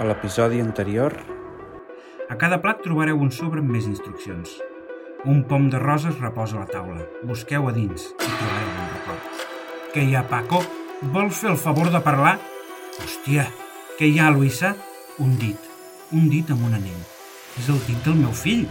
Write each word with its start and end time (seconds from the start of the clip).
A 0.00 0.04
l'episodi 0.08 0.62
anterior... 0.64 1.12
A 2.32 2.36
cada 2.40 2.56
plat 2.62 2.78
trobareu 2.80 3.18
un 3.20 3.28
sobre 3.36 3.60
amb 3.60 3.68
més 3.74 3.84
instruccions. 3.84 4.54
Un 5.28 5.42
pom 5.50 5.66
de 5.68 5.76
roses 5.82 6.16
reposa 6.22 6.56
a 6.56 6.62
la 6.62 6.70
taula. 6.70 7.02
Busqueu 7.28 7.68
a 7.68 7.74
dins 7.76 8.06
i 8.08 8.30
trobareu 8.30 8.70
un 8.70 8.86
record. 8.94 9.42
Què 9.92 10.06
hi 10.06 10.16
ha, 10.16 10.22
Paco? 10.30 10.62
Vols 11.12 11.42
fer 11.42 11.50
el 11.52 11.60
favor 11.60 11.90
de 11.92 12.00
parlar? 12.06 12.38
Hòstia, 13.02 13.44
què 13.98 14.08
hi 14.08 14.16
ha, 14.16 14.30
Luisa? 14.32 14.72
Un 15.20 15.36
dit. 15.42 15.68
Un 16.16 16.30
dit 16.32 16.48
amb 16.54 16.64
un 16.70 16.80
anell. 16.80 17.04
És 17.60 17.68
el 17.68 17.84
dit 17.84 18.00
del 18.08 18.16
meu 18.22 18.32
fill. 18.32 18.64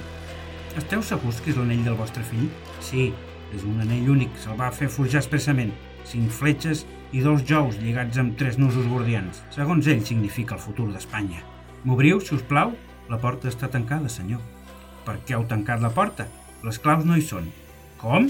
Esteu 0.82 1.06
segurs 1.06 1.44
que 1.46 1.54
és 1.54 1.62
l'anell 1.62 1.86
del 1.86 2.00
vostre 2.00 2.26
fill? 2.26 2.50
Sí, 2.82 3.12
és 3.54 3.70
un 3.70 3.78
anell 3.86 4.10
únic, 4.16 4.34
se'l 4.42 4.58
va 4.58 4.74
fer 4.74 4.90
forjar 4.90 5.22
expressament. 5.22 5.78
Cinc 6.10 6.34
fletxes 6.34 6.88
i 7.12 7.24
dos 7.26 7.42
jous 7.48 7.80
lligats 7.82 8.20
amb 8.22 8.36
tres 8.38 8.60
nusos 8.62 8.86
gordians. 8.90 9.42
Segons 9.56 9.88
ell, 9.88 10.04
significa 10.06 10.56
el 10.58 10.62
futur 10.62 10.90
d'Espanya. 10.92 11.42
M'obriu, 11.84 12.20
si 12.22 12.36
us 12.36 12.46
plau? 12.46 12.76
La 13.10 13.18
porta 13.18 13.50
està 13.50 13.70
tancada, 13.72 14.12
senyor. 14.12 14.44
Per 15.06 15.18
què 15.26 15.38
heu 15.38 15.48
tancat 15.50 15.82
la 15.82 15.90
porta? 15.96 16.28
Les 16.66 16.78
claus 16.78 17.06
no 17.08 17.18
hi 17.18 17.26
són. 17.26 17.50
Com? 18.02 18.30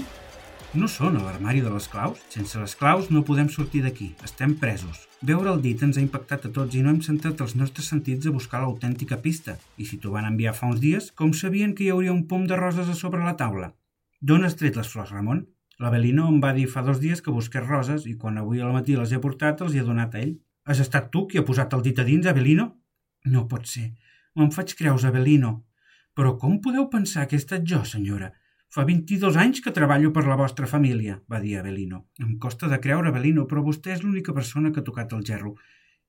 No 0.70 0.86
són 0.86 1.16
a 1.18 1.24
l'armari 1.24 1.60
de 1.64 1.70
les 1.72 1.88
claus? 1.90 2.20
Sense 2.30 2.58
les 2.60 2.76
claus 2.78 3.08
no 3.10 3.24
podem 3.26 3.48
sortir 3.50 3.82
d'aquí. 3.82 4.12
Estem 4.24 4.54
presos. 4.54 5.02
Veure 5.26 5.50
el 5.50 5.60
dit 5.64 5.82
ens 5.82 5.98
ha 5.98 6.04
impactat 6.04 6.46
a 6.46 6.52
tots 6.54 6.78
i 6.78 6.82
no 6.84 6.92
hem 6.94 7.00
centrat 7.02 7.42
els 7.42 7.56
nostres 7.58 7.90
sentits 7.90 8.30
a 8.30 8.34
buscar 8.36 8.62
l'autèntica 8.62 9.18
pista. 9.20 9.58
I 9.76 9.88
si 9.88 9.98
t'ho 9.98 10.14
van 10.14 10.30
enviar 10.30 10.54
fa 10.54 10.70
uns 10.70 10.80
dies, 10.80 11.10
com 11.12 11.34
sabien 11.34 11.74
que 11.74 11.84
hi 11.84 11.90
hauria 11.90 12.14
un 12.14 12.22
pom 12.30 12.46
de 12.46 12.56
roses 12.60 12.88
a 12.88 12.94
sobre 12.94 13.24
la 13.26 13.34
taula? 13.40 13.72
D'on 14.22 14.46
has 14.46 14.54
tret 14.60 14.78
les 14.78 14.88
flors, 14.88 15.10
Ramon? 15.10 15.42
L'Avelino 15.80 16.26
em 16.28 16.40
va 16.44 16.52
dir 16.52 16.66
fa 16.68 16.82
dos 16.84 16.98
dies 17.00 17.22
que 17.24 17.32
busqués 17.32 17.64
roses 17.64 18.04
i 18.08 18.14
quan 18.20 18.36
avui 18.38 18.60
al 18.60 18.74
matí 18.74 18.96
les 18.98 19.12
he 19.16 19.20
portat 19.22 19.62
els 19.64 19.74
hi 19.74 19.80
he 19.80 19.84
donat 19.86 20.14
a 20.14 20.20
ell. 20.20 20.34
Has 20.68 20.82
estat 20.84 21.08
tu 21.14 21.24
qui 21.28 21.40
ha 21.40 21.46
posat 21.46 21.72
el 21.76 21.84
dit 21.86 21.98
a 21.98 22.04
dins, 22.04 22.26
Avelino? 22.28 22.66
No 23.32 23.46
pot 23.48 23.64
ser. 23.70 23.86
Me'n 24.36 24.52
faig 24.52 24.74
creus, 24.76 25.06
Avelino. 25.08 25.54
Però 26.14 26.34
com 26.42 26.58
podeu 26.60 26.90
pensar 26.92 27.24
que 27.26 27.38
he 27.38 27.40
estat 27.40 27.64
jo, 27.72 27.80
senyora? 27.88 28.28
Fa 28.70 28.84
22 28.86 29.38
anys 29.40 29.62
que 29.64 29.72
treballo 29.74 30.12
per 30.14 30.26
la 30.28 30.36
vostra 30.38 30.68
família, 30.70 31.16
va 31.32 31.40
dir 31.40 31.56
Avelino. 31.58 32.04
Em 32.20 32.36
costa 32.44 32.68
de 32.68 32.78
creure, 32.84 33.08
Avelino, 33.08 33.46
però 33.48 33.64
vostè 33.64 33.96
és 33.96 34.04
l'única 34.04 34.36
persona 34.36 34.70
que 34.70 34.84
ha 34.84 34.86
tocat 34.86 35.16
el 35.16 35.24
gerro. 35.26 35.56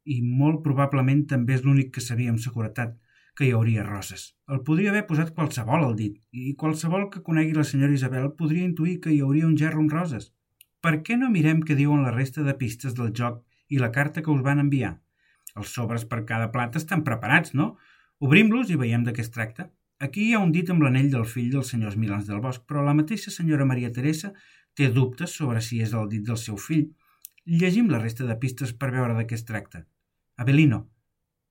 I 0.03 0.19
molt 0.21 0.61
probablement 0.67 1.23
també 1.31 1.55
és 1.55 1.63
l'únic 1.63 1.95
que 1.95 2.03
sabia 2.03 2.35
amb 2.35 2.43
seguretat 2.43 2.97
que 3.35 3.47
hi 3.47 3.51
hauria 3.55 3.83
roses. 3.87 4.23
El 4.51 4.61
podria 4.67 4.91
haver 4.91 5.05
posat 5.09 5.31
qualsevol 5.35 5.85
al 5.85 5.95
dit, 5.99 6.17
i 6.31 6.53
qualsevol 6.61 7.07
que 7.13 7.23
conegui 7.27 7.55
la 7.55 7.65
senyora 7.67 7.95
Isabel 7.97 8.31
podria 8.39 8.67
intuir 8.67 8.99
que 9.03 9.13
hi 9.13 9.21
hauria 9.25 9.47
un 9.47 9.57
gerro 9.61 9.81
amb 9.83 9.93
roses. 9.95 10.31
Per 10.81 10.97
què 11.05 11.17
no 11.17 11.29
mirem 11.31 11.61
què 11.67 11.77
diuen 11.77 12.03
la 12.03 12.13
resta 12.15 12.43
de 12.43 12.55
pistes 12.57 12.97
del 12.97 13.13
joc 13.17 13.41
i 13.69 13.79
la 13.79 13.91
carta 13.97 14.23
que 14.25 14.31
us 14.33 14.43
van 14.47 14.63
enviar? 14.63 14.95
Els 15.55 15.73
sobres 15.77 16.05
per 16.11 16.23
cada 16.27 16.49
plat 16.51 16.75
estan 16.79 17.03
preparats, 17.07 17.53
no? 17.53 17.75
Obrim-los 18.27 18.71
i 18.71 18.79
veiem 18.79 19.05
de 19.07 19.13
què 19.15 19.23
es 19.25 19.31
tracta. 19.35 19.69
Aquí 20.01 20.27
hi 20.27 20.33
ha 20.33 20.43
un 20.43 20.51
dit 20.51 20.69
amb 20.73 20.83
l'anell 20.83 21.11
del 21.13 21.27
fill 21.29 21.51
dels 21.53 21.71
senyors 21.73 21.97
Milans 22.03 22.27
del 22.27 22.41
Bosc, 22.43 22.65
però 22.67 22.83
la 22.85 22.95
mateixa 22.97 23.33
senyora 23.33 23.67
Maria 23.69 23.91
Teresa 23.93 24.33
té 24.77 24.89
dubtes 24.89 25.35
sobre 25.37 25.61
si 25.61 25.81
és 25.85 25.93
el 25.93 26.07
dit 26.09 26.23
del 26.27 26.39
seu 26.41 26.57
fill. 26.57 26.87
Llegim 27.45 27.89
la 27.89 27.99
resta 28.01 28.25
de 28.25 28.37
pistes 28.41 28.73
per 28.73 28.91
veure 28.95 29.17
de 29.17 29.27
què 29.29 29.37
es 29.37 29.45
tracta. 29.45 29.85
Avelino, 30.41 30.87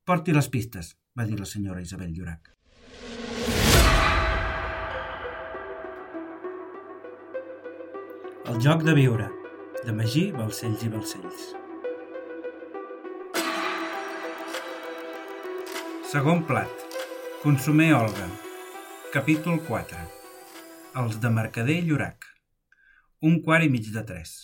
porti 0.06 0.34
les 0.34 0.48
pistes 0.50 0.96
va 1.20 1.26
dir 1.28 1.36
la 1.38 1.44
senyora 1.44 1.82
Isabel 1.84 2.12
Llorac. 2.16 2.46
El 8.50 8.60
joc 8.64 8.86
de 8.86 8.94
viure, 8.96 9.26
de 9.84 9.92
Magí, 9.98 10.22
Balcells 10.32 10.86
i 10.86 10.88
Balcells. 10.94 11.42
Segon 16.10 16.40
plat. 16.48 16.88
Consumer 17.42 17.92
Olga. 17.98 18.26
Capítol 19.12 19.60
4. 19.68 20.00
Els 21.04 21.20
de 21.20 21.36
Mercader 21.36 21.82
i 21.82 21.86
Llorac. 21.90 22.24
Un 23.20 23.42
quart 23.44 23.68
i 23.68 23.72
mig 23.76 23.92
de 23.92 24.06
tres. 24.08 24.38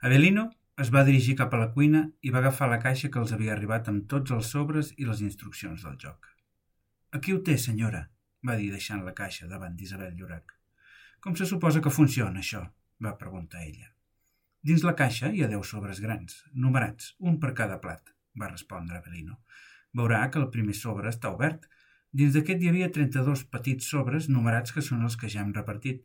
Avelino 0.00 0.48
es 0.82 0.90
va 0.94 1.04
dirigir 1.06 1.36
cap 1.38 1.52
a 1.54 1.58
la 1.60 1.70
cuina 1.74 2.00
i 2.26 2.30
va 2.34 2.40
agafar 2.40 2.66
la 2.70 2.80
caixa 2.82 3.08
que 3.14 3.20
els 3.22 3.32
havia 3.34 3.52
arribat 3.54 3.88
amb 3.90 4.08
tots 4.10 4.32
els 4.34 4.48
sobres 4.54 4.90
i 4.98 5.06
les 5.06 5.20
instruccions 5.22 5.84
del 5.86 5.98
joc. 6.04 6.30
Aquí 7.14 7.32
ho 7.32 7.42
té, 7.46 7.54
senyora, 7.64 8.00
va 8.48 8.56
dir 8.58 8.72
deixant 8.72 9.04
la 9.06 9.14
caixa 9.20 9.46
davant 9.50 9.76
d'Isabel 9.78 10.16
Llorac. 10.18 10.56
Com 11.22 11.36
se 11.38 11.46
suposa 11.46 11.82
que 11.84 11.92
funciona, 11.94 12.42
això? 12.42 12.64
va 13.04 13.14
preguntar 13.20 13.62
ella. 13.62 13.92
Dins 14.64 14.82
la 14.86 14.94
caixa 14.98 15.30
hi 15.30 15.44
ha 15.44 15.50
deu 15.52 15.62
sobres 15.68 16.00
grans, 16.02 16.40
numerats, 16.64 17.12
un 17.20 17.38
per 17.38 17.52
cada 17.60 17.78
plat, 17.84 18.10
va 18.40 18.50
respondre 18.50 18.98
Avelino. 18.98 19.38
Veurà 19.94 20.24
que 20.30 20.40
el 20.42 20.50
primer 20.56 20.74
sobre 20.78 21.12
està 21.12 21.30
obert. 21.36 21.68
Dins 22.10 22.34
d'aquest 22.34 22.62
hi 22.62 22.72
havia 22.72 22.90
32 22.90 23.44
petits 23.54 23.92
sobres 23.94 24.26
numerats 24.30 24.74
que 24.74 24.82
són 24.82 25.06
els 25.06 25.18
que 25.20 25.30
ja 25.30 25.44
hem 25.44 25.54
repartit, 25.54 26.02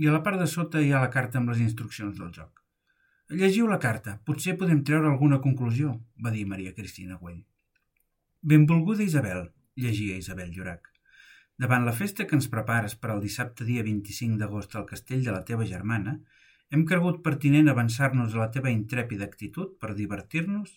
i 0.00 0.08
a 0.08 0.16
la 0.16 0.22
part 0.26 0.42
de 0.42 0.50
sota 0.50 0.82
hi 0.82 0.90
ha 0.90 1.04
la 1.04 1.12
carta 1.18 1.38
amb 1.38 1.52
les 1.52 1.62
instruccions 1.62 2.18
del 2.18 2.34
joc. 2.34 2.61
Llegiu 3.32 3.64
la 3.64 3.78
carta. 3.80 4.18
Potser 4.28 4.58
podem 4.60 4.82
treure 4.84 5.08
alguna 5.08 5.38
conclusió, 5.40 5.94
va 6.24 6.30
dir 6.34 6.42
Maria 6.48 6.74
Cristina 6.76 7.14
Güell. 7.16 7.38
Benvolguda 8.42 9.06
Isabel, 9.06 9.46
llegia 9.74 10.18
Isabel 10.20 10.50
Llorac. 10.52 10.90
Davant 11.56 11.86
la 11.86 11.94
festa 11.96 12.26
que 12.28 12.36
ens 12.36 12.50
prepares 12.52 12.94
per 13.00 13.08
al 13.14 13.22
dissabte 13.24 13.64
dia 13.64 13.86
25 13.86 14.36
d'agost 14.36 14.76
al 14.76 14.84
castell 14.90 15.24
de 15.24 15.32
la 15.32 15.40
teva 15.48 15.64
germana, 15.70 16.18
hem 16.68 16.84
cregut 16.84 17.22
pertinent 17.24 17.72
avançar-nos 17.72 18.36
a 18.36 18.42
la 18.42 18.50
teva 18.52 18.74
intrèpida 18.74 19.24
actitud 19.24 19.78
per 19.80 19.94
divertir-nos 19.96 20.76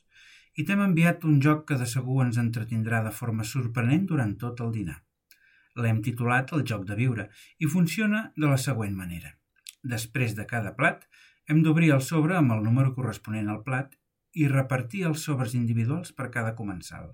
i 0.56 0.64
t'hem 0.64 0.88
enviat 0.88 1.28
un 1.28 1.42
joc 1.44 1.68
que 1.68 1.80
de 1.82 1.90
segur 1.98 2.22
ens 2.24 2.40
entretindrà 2.40 3.04
de 3.04 3.12
forma 3.20 3.44
sorprenent 3.44 4.08
durant 4.14 4.36
tot 4.40 4.64
el 4.64 4.72
dinar. 4.80 5.02
L'hem 5.76 6.00
titulat 6.08 6.56
el 6.56 6.64
joc 6.64 6.88
de 6.88 6.96
viure 6.96 7.28
i 7.60 7.68
funciona 7.68 8.30
de 8.38 8.48
la 8.48 8.62
següent 8.70 8.96
manera. 8.96 9.36
Després 9.84 10.40
de 10.40 10.48
cada 10.48 10.72
plat, 10.80 11.04
hem 11.48 11.62
d'obrir 11.62 11.92
el 11.94 12.02
sobre 12.02 12.38
amb 12.38 12.56
el 12.56 12.64
número 12.66 12.94
corresponent 12.96 13.50
al 13.54 13.62
plat 13.66 13.94
i 14.34 14.48
repartir 14.52 15.04
els 15.10 15.26
sobres 15.28 15.54
individuals 15.58 16.12
per 16.12 16.32
cada 16.34 16.56
comensal. 16.56 17.12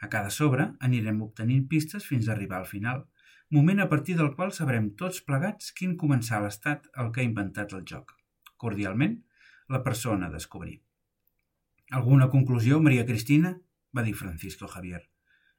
A 0.00 0.08
cada 0.12 0.30
sobre 0.30 0.70
anirem 0.88 1.20
obtenint 1.26 1.66
pistes 1.68 2.06
fins 2.08 2.28
a 2.28 2.32
arribar 2.34 2.58
al 2.60 2.70
final, 2.70 3.04
moment 3.50 3.80
a 3.80 3.88
partir 3.88 4.16
del 4.16 4.32
qual 4.34 4.52
sabrem 4.52 4.90
tots 5.02 5.22
plegats 5.28 5.72
quin 5.76 5.96
comensal 6.00 6.44
ha 6.44 6.52
estat 6.54 6.88
el 7.02 7.12
que 7.12 7.22
ha 7.22 7.28
inventat 7.28 7.76
el 7.76 7.84
joc. 7.92 8.16
Cordialment, 8.56 9.20
la 9.68 9.82
persona 9.84 10.26
a 10.26 10.32
descobrir. 10.32 10.80
Alguna 11.90 12.30
conclusió, 12.30 12.80
Maria 12.80 13.06
Cristina? 13.06 13.58
va 13.96 14.02
dir 14.02 14.14
Francisco 14.14 14.66
Javier. 14.68 15.04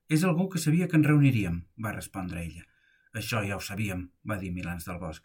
És 0.09 0.23
algú 0.23 0.49
que 0.49 0.59
sabia 0.59 0.88
que 0.88 0.97
ens 0.99 1.07
reuniríem, 1.07 1.63
va 1.84 1.95
respondre 1.95 2.44
ella. 2.44 2.66
Això 3.13 3.41
ja 3.45 3.57
ho 3.57 3.63
sabíem, 3.63 4.09
va 4.29 4.38
dir 4.41 4.51
Milans 4.53 4.85
del 4.85 4.99
Bosc. 5.01 5.23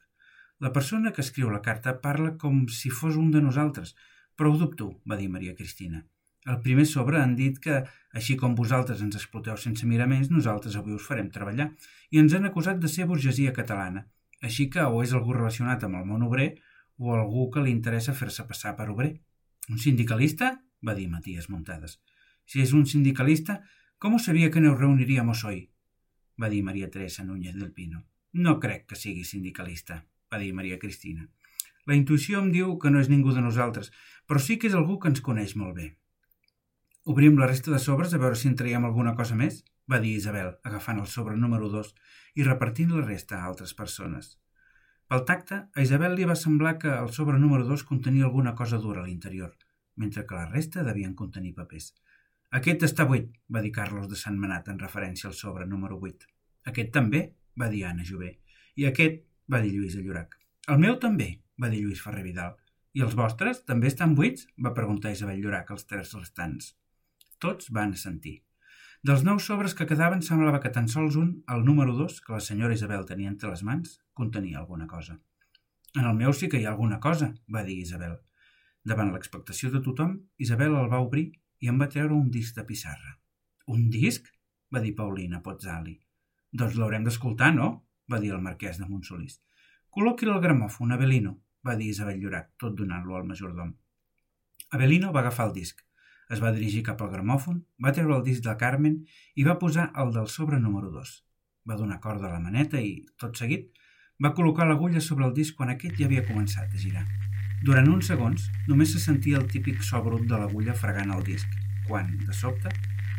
La 0.62 0.70
persona 0.70 1.10
que 1.10 1.22
escriu 1.26 1.48
la 1.50 1.58
carta 1.66 1.96
parla 2.02 2.36
com 2.38 2.58
si 2.70 2.90
fos 2.94 3.16
un 3.18 3.32
de 3.34 3.40
nosaltres, 3.42 3.96
però 4.38 4.52
ho 4.52 4.58
dubto, 4.60 4.84
va 5.10 5.16
dir 5.18 5.26
Maria 5.28 5.56
Cristina. 5.58 6.04
Al 6.46 6.60
primer 6.62 6.84
sobre 6.86 7.18
han 7.18 7.32
dit 7.34 7.58
que, 7.64 7.80
així 8.18 8.36
com 8.38 8.54
vosaltres 8.54 9.02
ens 9.02 9.18
exploteu 9.18 9.56
sense 9.58 9.88
miraments, 9.90 10.30
nosaltres 10.30 10.76
avui 10.78 10.94
us 10.94 11.08
farem 11.08 11.32
treballar 11.34 11.66
i 12.14 12.22
ens 12.22 12.36
han 12.38 12.46
acusat 12.46 12.78
de 12.78 12.90
ser 12.92 13.08
burgesia 13.10 13.54
catalana. 13.56 14.04
Així 14.42 14.68
que 14.70 14.86
o 14.86 15.02
és 15.02 15.16
algú 15.18 15.34
relacionat 15.34 15.82
amb 15.82 15.98
el 15.98 16.06
món 16.12 16.22
obrer 16.28 16.48
o 16.98 17.10
algú 17.16 17.48
que 17.50 17.66
li 17.66 17.74
interessa 17.74 18.14
fer-se 18.14 18.46
passar 18.46 18.76
per 18.78 18.86
obrer. 18.94 19.16
Un 19.66 19.82
sindicalista? 19.82 20.52
va 20.86 20.94
dir 20.94 21.08
Matías 21.10 21.50
Montades. 21.50 21.98
Si 22.46 22.62
és 22.62 22.70
un 22.70 22.86
sindicalista, 22.86 23.58
com 23.98 24.14
ho 24.14 24.22
sabia 24.22 24.50
que 24.50 24.62
no 24.62 24.78
reuniríamos 24.78 25.42
hoy? 25.42 25.68
va 26.38 26.48
dir 26.54 26.62
Maria 26.62 26.90
Teresa 26.90 27.26
Núñez 27.26 27.58
del 27.58 27.72
Pino. 27.72 28.06
No 28.32 28.58
crec 28.58 28.86
que 28.86 28.96
sigui 28.96 29.24
sindicalista, 29.24 30.04
va 30.32 30.40
dir 30.40 30.52
Maria 30.56 30.78
Cristina. 30.82 31.28
La 31.86 31.96
intuïció 31.98 32.40
em 32.40 32.52
diu 32.54 32.76
que 32.78 32.90
no 32.90 33.00
és 33.02 33.10
ningú 33.12 33.34
de 33.36 33.42
nosaltres, 33.44 33.90
però 34.26 34.40
sí 34.40 34.56
que 34.58 34.70
és 34.70 34.78
algú 34.78 34.98
que 34.98 35.10
ens 35.12 35.20
coneix 35.20 35.56
molt 35.58 35.76
bé. 35.76 35.88
Obrim 37.12 37.38
la 37.38 37.48
resta 37.50 37.72
de 37.74 37.80
sobres 37.82 38.14
a 38.14 38.20
veure 38.22 38.38
si 38.38 38.48
en 38.48 38.54
traiem 38.56 38.84
alguna 38.86 39.16
cosa 39.18 39.34
més, 39.38 39.64
va 39.90 39.98
dir 39.98 40.12
Isabel, 40.14 40.52
agafant 40.62 41.00
el 41.02 41.08
sobre 41.10 41.34
número 41.36 41.68
2 41.68 41.90
i 42.38 42.46
repartint 42.46 42.94
la 42.94 43.02
resta 43.04 43.40
a 43.40 43.48
altres 43.50 43.74
persones. 43.74 44.36
Pel 45.10 45.24
tacte, 45.28 45.58
a 45.74 45.82
Isabel 45.84 46.14
li 46.16 46.28
va 46.28 46.38
semblar 46.38 46.76
que 46.78 46.92
el 46.94 47.10
sobre 47.12 47.40
número 47.42 47.66
2 47.68 47.82
contenia 47.88 48.24
alguna 48.28 48.54
cosa 48.54 48.78
dura 48.78 49.02
a 49.02 49.06
l'interior, 49.08 49.50
mentre 49.96 50.24
que 50.26 50.38
la 50.38 50.46
resta 50.46 50.86
devien 50.86 51.18
contenir 51.18 51.52
papers. 51.58 51.90
Aquest 52.58 52.86
està 52.86 53.04
buit, 53.08 53.26
va 53.52 53.60
dir 53.64 53.74
Carlos 53.74 54.08
de 54.08 54.16
Sant 54.20 54.38
Manat 54.38 54.70
en 54.70 54.78
referència 54.78 55.28
al 55.28 55.36
sobre 55.36 55.66
número 55.66 55.98
8. 55.98 56.30
Aquest 56.70 56.94
també, 56.94 57.22
va 57.58 57.68
dir 57.72 57.82
Anna 57.88 58.06
Jové. 58.08 58.30
I 58.76 58.86
aquest, 58.88 59.24
va 59.52 59.60
dir 59.60 59.72
Lluís 59.74 59.96
Llorac. 60.00 60.38
El 60.72 60.78
meu 60.80 60.94
també, 61.00 61.28
va 61.60 61.68
dir 61.72 61.82
Lluís 61.82 62.00
Ferrer 62.04 62.22
Vidal. 62.24 62.54
I 62.96 63.02
els 63.06 63.16
vostres 63.16 63.62
també 63.68 63.90
estan 63.90 64.14
buits? 64.16 64.46
va 64.64 64.74
preguntar 64.76 65.12
Isabel 65.12 65.42
Llorac 65.42 65.70
als 65.70 65.84
tres 65.90 66.14
restants. 66.16 66.72
Tots 67.38 67.68
van 67.76 67.92
assentir. 67.96 68.40
Dels 69.02 69.24
nou 69.26 69.40
sobres 69.42 69.74
que 69.74 69.86
quedaven 69.90 70.20
semblava 70.22 70.60
que 70.62 70.70
tan 70.70 70.88
sols 70.88 71.16
un, 71.18 71.30
el 71.54 71.64
número 71.66 71.96
dos, 71.98 72.20
que 72.22 72.32
la 72.36 72.40
senyora 72.40 72.76
Isabel 72.78 73.04
tenia 73.08 73.32
entre 73.32 73.50
les 73.50 73.64
mans, 73.66 73.96
contenia 74.14 74.60
alguna 74.60 74.86
cosa. 74.86 75.18
En 75.98 76.06
el 76.08 76.14
meu 76.20 76.32
sí 76.32 76.48
que 76.48 76.60
hi 76.60 76.66
ha 76.66 76.70
alguna 76.72 77.00
cosa, 77.00 77.32
va 77.52 77.64
dir 77.66 77.80
Isabel. 77.82 78.14
Davant 78.88 79.10
l'expectació 79.12 79.72
de 79.72 79.82
tothom, 79.82 80.14
Isabel 80.38 80.76
el 80.78 80.88
va 80.92 81.02
obrir 81.02 81.26
i 81.60 81.68
en 81.72 81.80
va 81.82 81.90
treure 81.90 82.14
un 82.14 82.30
disc 82.30 82.56
de 82.56 82.64
pissarra. 82.68 83.16
Un 83.66 83.88
disc? 83.90 84.30
va 84.72 84.80
dir 84.80 84.94
Paulina 84.96 85.42
Pozzali. 85.44 85.98
Doncs 86.52 86.78
l'haurem 86.78 87.04
d'escoltar, 87.04 87.50
no? 87.58 87.68
Va 88.12 88.20
dir 88.20 88.32
el 88.36 88.44
marquès 88.44 88.78
de 88.80 88.88
Montsolís. 88.88 89.40
Col·loqui 89.92 90.28
el 90.28 90.40
gramòfon, 90.40 90.92
Avelino, 90.92 91.38
va 91.66 91.76
dir 91.78 91.90
Isabel 91.92 92.20
Llorac, 92.20 92.52
tot 92.58 92.76
donant-lo 92.76 93.16
al 93.16 93.26
majordom. 93.28 93.74
Avelino 94.72 95.12
va 95.12 95.20
agafar 95.20 95.48
el 95.48 95.56
disc. 95.58 95.82
Es 96.32 96.40
va 96.40 96.52
dirigir 96.54 96.82
cap 96.86 97.02
al 97.02 97.10
gramòfon, 97.12 97.58
va 97.84 97.92
treure 97.92 98.16
el 98.16 98.24
disc 98.24 98.44
de 98.44 98.54
Carmen 98.56 99.02
i 99.36 99.44
va 99.44 99.58
posar 99.60 99.90
el 100.02 100.14
del 100.14 100.28
sobre 100.32 100.60
número 100.60 100.90
2. 100.90 101.12
Va 101.68 101.76
donar 101.76 102.00
corda 102.00 102.28
a 102.28 102.32
la 102.32 102.40
maneta 102.40 102.80
i, 102.80 102.94
tot 103.20 103.36
seguit, 103.36 103.68
va 104.22 104.32
col·locar 104.38 104.66
l'agulla 104.68 105.02
sobre 105.04 105.26
el 105.28 105.36
disc 105.36 105.58
quan 105.58 105.74
aquest 105.74 106.00
ja 106.00 106.08
havia 106.08 106.24
començat 106.24 106.72
a 106.72 106.80
girar. 106.80 107.04
Durant 107.66 107.92
uns 107.92 108.08
segons, 108.10 108.48
només 108.66 108.96
se 108.96 109.02
sentia 109.02 109.38
el 109.38 109.46
típic 109.52 109.84
so 109.86 110.00
brut 110.02 110.24
de 110.30 110.40
l'agulla 110.40 110.74
fregant 110.74 111.12
el 111.14 111.22
disc, 111.28 111.60
quan, 111.86 112.16
de 112.24 112.34
sobte, 112.34 112.72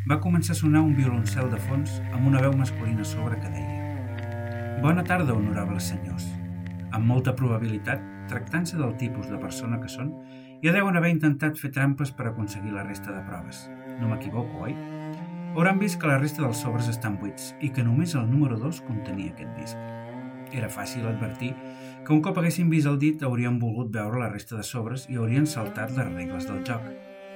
va 0.10 0.20
començar 0.26 0.58
a 0.58 0.62
sonar 0.64 0.84
un 0.84 0.98
violoncel 0.98 1.54
de 1.54 1.62
fons 1.70 2.02
amb 2.10 2.28
una 2.28 2.44
veu 2.44 2.58
masculina 2.60 3.08
sobre 3.08 3.40
que 3.40 3.54
deia 3.54 3.83
Bona 4.82 5.04
tarda, 5.04 5.34
honorables 5.34 5.90
senyors. 5.92 6.26
Amb 6.92 7.06
molta 7.06 7.34
probabilitat, 7.36 8.02
tractant-se 8.32 8.78
del 8.80 8.96
tipus 8.98 9.30
de 9.30 9.38
persona 9.40 9.80
que 9.82 9.92
són, 9.92 10.10
ja 10.64 10.74
deuen 10.76 10.98
haver 10.98 11.12
intentat 11.14 11.60
fer 11.60 11.72
trampes 11.76 12.12
per 12.16 12.30
aconseguir 12.30 12.74
la 12.74 12.86
resta 12.88 13.12
de 13.12 13.22
proves. 13.28 13.68
No 14.00 14.10
m'equivoco, 14.10 14.64
oi? 14.68 14.76
Hauran 15.54 15.78
vist 15.78 16.00
que 16.02 16.10
la 16.10 16.18
resta 16.18 16.42
dels 16.42 16.64
sobres 16.66 16.90
estan 16.90 17.20
buits 17.22 17.52
i 17.62 17.70
que 17.70 17.86
només 17.86 18.16
el 18.18 18.26
número 18.32 18.58
2 18.58 18.82
contenia 18.88 19.36
aquest 19.36 19.54
disc. 19.60 19.78
Era 20.54 20.70
fàcil 20.70 21.06
advertir 21.10 21.54
que 22.06 22.14
un 22.16 22.22
cop 22.26 22.40
haguessin 22.40 22.72
vist 22.72 22.90
el 22.90 22.98
dit 23.02 23.22
haurien 23.24 23.60
volgut 23.62 23.94
veure 23.94 24.24
la 24.24 24.32
resta 24.34 24.58
de 24.58 24.66
sobres 24.66 25.06
i 25.10 25.20
haurien 25.20 25.46
saltat 25.46 25.94
les 25.98 26.10
regles 26.14 26.50
del 26.50 26.64
joc. 26.66 26.90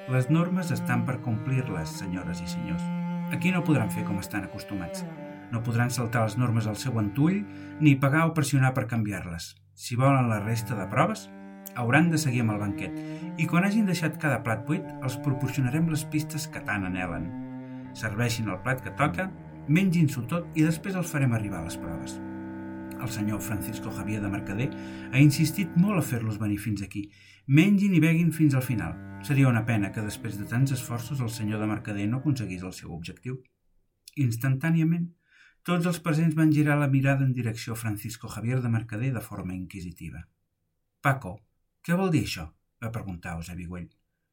Les 0.10 0.30
normes 0.32 0.72
estan 0.72 1.06
per 1.06 1.20
complir-les, 1.22 1.98
senyores 2.02 2.42
i 2.42 2.48
senyors. 2.48 2.84
Aquí 3.36 3.52
no 3.52 3.64
podran 3.68 3.92
fer 3.92 4.08
com 4.08 4.22
estan 4.24 4.48
acostumats. 4.48 5.04
No 5.52 5.64
podran 5.64 5.92
saltar 5.94 6.26
les 6.26 6.38
normes 6.38 6.68
al 6.68 6.76
seu 6.76 7.00
entull 7.00 7.42
ni 7.80 7.96
pagar 7.96 8.26
o 8.28 8.34
pressionar 8.36 8.74
per 8.76 8.88
canviar-les. 8.92 9.54
Si 9.74 9.96
volen 9.96 10.30
la 10.30 10.42
resta 10.44 10.76
de 10.76 10.88
proves, 10.92 11.28
hauran 11.76 12.10
de 12.12 12.18
seguir 12.18 12.42
amb 12.44 12.56
el 12.56 12.62
banquet 12.64 13.40
i 13.40 13.46
quan 13.50 13.68
hagin 13.68 13.86
deixat 13.88 14.18
cada 14.22 14.42
plat 14.44 14.64
buit 14.68 14.86
els 15.02 15.20
proporcionarem 15.24 15.90
les 15.92 16.06
pistes 16.12 16.48
que 16.52 16.64
tant 16.68 16.88
anelen. 16.88 17.30
Serveixin 17.98 18.50
el 18.50 18.62
plat 18.66 18.82
que 18.84 18.96
toca, 18.98 19.30
mengin-s'ho 19.68 20.26
tot 20.32 20.50
i 20.58 20.66
després 20.66 20.98
els 20.98 21.12
farem 21.12 21.36
arribar 21.38 21.62
a 21.62 21.68
les 21.68 21.78
proves. 21.80 22.18
El 22.98 23.10
senyor 23.14 23.42
Francisco 23.46 23.92
Javier 23.94 24.22
de 24.24 24.30
Mercader 24.32 24.72
ha 25.12 25.20
insistit 25.22 25.76
molt 25.78 26.00
a 26.00 26.06
fer-los 26.06 26.40
venir 26.42 26.58
fins 26.58 26.82
aquí. 26.82 27.04
Mengin 27.48 27.94
i 27.94 28.02
beguin 28.02 28.32
fins 28.34 28.56
al 28.58 28.66
final. 28.66 28.96
Seria 29.28 29.50
una 29.50 29.66
pena 29.66 29.92
que 29.94 30.02
després 30.02 30.38
de 30.40 30.48
tants 30.50 30.74
esforços 30.74 31.22
el 31.22 31.30
senyor 31.30 31.62
de 31.62 31.70
Mercader 31.70 32.08
no 32.10 32.22
aconseguís 32.24 32.66
el 32.66 32.74
seu 32.74 32.94
objectiu. 32.96 33.38
Instantàniament, 34.18 35.12
tots 35.68 35.88
els 35.90 35.98
presents 36.00 36.36
van 36.36 36.52
girar 36.56 36.78
la 36.80 36.88
mirada 36.88 37.26
en 37.26 37.34
direcció 37.36 37.74
a 37.74 37.80
Francisco 37.80 38.30
Javier 38.32 38.62
de 38.64 38.70
Mercader 38.72 39.10
de 39.14 39.24
forma 39.24 39.52
inquisitiva. 39.54 40.22
Paco, 41.04 41.34
què 41.84 41.98
vol 42.00 42.14
dir 42.14 42.22
això? 42.24 42.46
va 42.84 42.92
preguntar 42.96 43.34
Eusebi 43.36 43.66
Güell. 43.68 43.90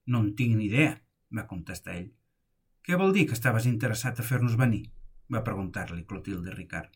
No 0.07 0.21
en 0.23 0.29
tinc 0.39 0.55
ni 0.55 0.69
idea, 0.69 0.93
va 1.35 1.49
contestar 1.51 1.97
ell. 1.99 2.13
Què 2.87 2.95
vol 3.01 3.17
dir 3.17 3.27
que 3.27 3.35
estaves 3.35 3.67
interessat 3.67 4.23
a 4.23 4.29
fer-nos 4.31 4.55
venir? 4.63 4.85
va 5.35 5.43
preguntar-li 5.43 6.07
Clotilde 6.07 6.55
Ricard. 6.55 6.95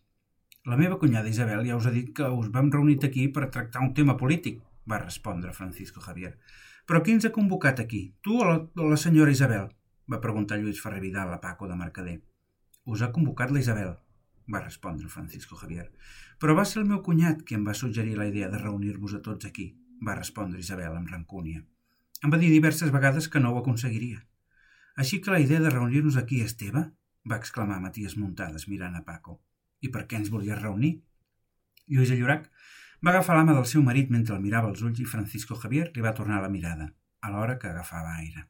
La 0.70 0.78
meva 0.78 1.02
cunyada 1.02 1.34
Isabel 1.34 1.66
ja 1.66 1.82
us 1.82 1.90
ha 1.90 1.96
dit 1.98 2.14
que 2.14 2.30
us 2.30 2.54
vam 2.54 2.70
reunit 2.70 3.10
aquí 3.10 3.26
per 3.26 3.50
tractar 3.50 3.82
un 3.82 3.94
tema 3.94 4.14
polític, 4.16 4.62
va 4.86 5.02
respondre 5.02 5.56
Francisco 5.60 6.04
Javier. 6.04 6.36
Però 6.86 7.02
qui 7.02 7.18
ens 7.18 7.26
ha 7.26 7.34
convocat 7.34 7.80
aquí? 7.82 8.12
Tu 8.22 8.38
o 8.38 8.46
la, 8.46 8.58
o 8.62 8.90
la 8.92 9.04
senyora 9.08 9.34
Isabel? 9.34 9.72
va 10.06 10.22
preguntar 10.22 10.62
Lluís 10.62 10.78
Ferrer 10.78 11.02
Vidal 11.02 11.34
a 11.34 11.40
Paco 11.40 11.66
de 11.66 11.74
Mercader. 11.76 12.20
Us 12.84 13.02
ha 13.02 13.10
convocat 13.12 13.50
la 13.50 13.64
Isabel, 13.64 13.96
va 14.52 14.62
respondre 14.64 15.08
Francisco 15.12 15.56
Javier. 15.56 15.88
Però 16.40 16.54
va 16.56 16.64
ser 16.68 16.80
el 16.82 16.88
meu 16.88 17.02
cunyat 17.04 17.42
qui 17.44 17.56
em 17.58 17.66
va 17.66 17.76
suggerir 17.76 18.16
la 18.18 18.28
idea 18.30 18.48
de 18.52 18.60
reunir-vos 18.62 19.14
a 19.18 19.22
tots 19.24 19.48
aquí, 19.48 19.68
va 20.04 20.16
respondre 20.18 20.60
Isabel 20.60 20.96
amb 20.96 21.10
rancúnia. 21.12 21.64
Em 22.24 22.32
va 22.32 22.40
dir 22.40 22.50
diverses 22.50 22.90
vegades 22.94 23.28
que 23.28 23.40
no 23.40 23.52
ho 23.52 23.60
aconseguiria. 23.60 24.22
Així 24.96 25.20
que 25.22 25.30
la 25.30 25.40
idea 25.40 25.60
de 25.62 25.70
reunir-nos 25.74 26.16
aquí 26.16 26.42
és 26.42 26.56
teva? 26.58 26.88
va 27.28 27.36
exclamar 27.36 27.80
Matías 27.82 28.16
Muntades 28.16 28.66
mirant 28.68 28.96
a 28.96 29.04
Paco. 29.04 29.38
I 29.84 29.90
per 29.94 30.06
què 30.08 30.16
ens 30.18 30.30
volies 30.32 30.58
reunir? 30.62 30.94
Lluís 31.86 32.12
Llorac 32.14 32.48
va 33.04 33.12
agafar 33.12 33.36
l'ama 33.36 33.54
del 33.54 33.66
seu 33.70 33.82
marit 33.84 34.08
mentre 34.10 34.34
el 34.34 34.42
mirava 34.42 34.70
als 34.72 34.80
ulls 34.82 35.00
i 35.02 35.06
Francisco 35.06 35.58
Javier 35.62 35.90
li 35.94 36.04
va 36.04 36.14
tornar 36.16 36.40
la 36.42 36.50
mirada, 36.54 36.88
alhora 37.20 37.58
que 37.58 37.68
agafava 37.68 38.16
aire. 38.16 38.46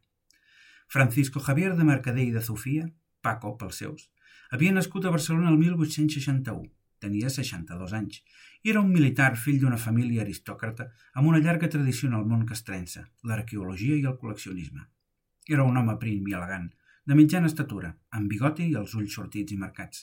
Francisco 0.88 1.40
Javier 1.40 1.74
de 1.76 1.84
Mercader 1.84 2.24
i 2.24 2.32
de 2.32 2.42
Sofia, 2.44 2.86
Paco 3.20 3.56
pels 3.60 3.82
seus, 3.82 4.06
havia 4.50 4.72
nascut 4.72 5.04
a 5.04 5.14
Barcelona 5.14 5.50
el 5.52 5.58
1861. 5.58 6.68
Tenia 6.98 7.30
62 7.30 7.92
anys 7.94 8.22
i 8.66 8.72
era 8.72 8.80
un 8.82 8.90
militar 8.90 9.30
fill 9.38 9.60
d'una 9.62 9.78
família 9.78 10.24
aristòcrata 10.24 10.88
amb 11.14 11.28
una 11.30 11.38
llarga 11.44 11.68
tradició 11.70 12.08
en 12.08 12.16
el 12.18 12.24
món 12.26 12.44
castrense, 12.46 13.04
l'arqueologia 13.22 13.96
i 13.96 14.06
el 14.10 14.16
col·leccionisme. 14.18 14.82
Era 15.48 15.64
un 15.64 15.76
home 15.78 15.94
prim 16.02 16.26
i 16.26 16.34
elegant, 16.34 16.66
de 17.06 17.16
mitjana 17.16 17.48
estatura, 17.48 17.92
amb 18.10 18.28
bigoti 18.28 18.66
i 18.68 18.74
els 18.80 18.94
ulls 18.98 19.14
sortits 19.14 19.54
i 19.54 19.60
marcats. 19.60 20.02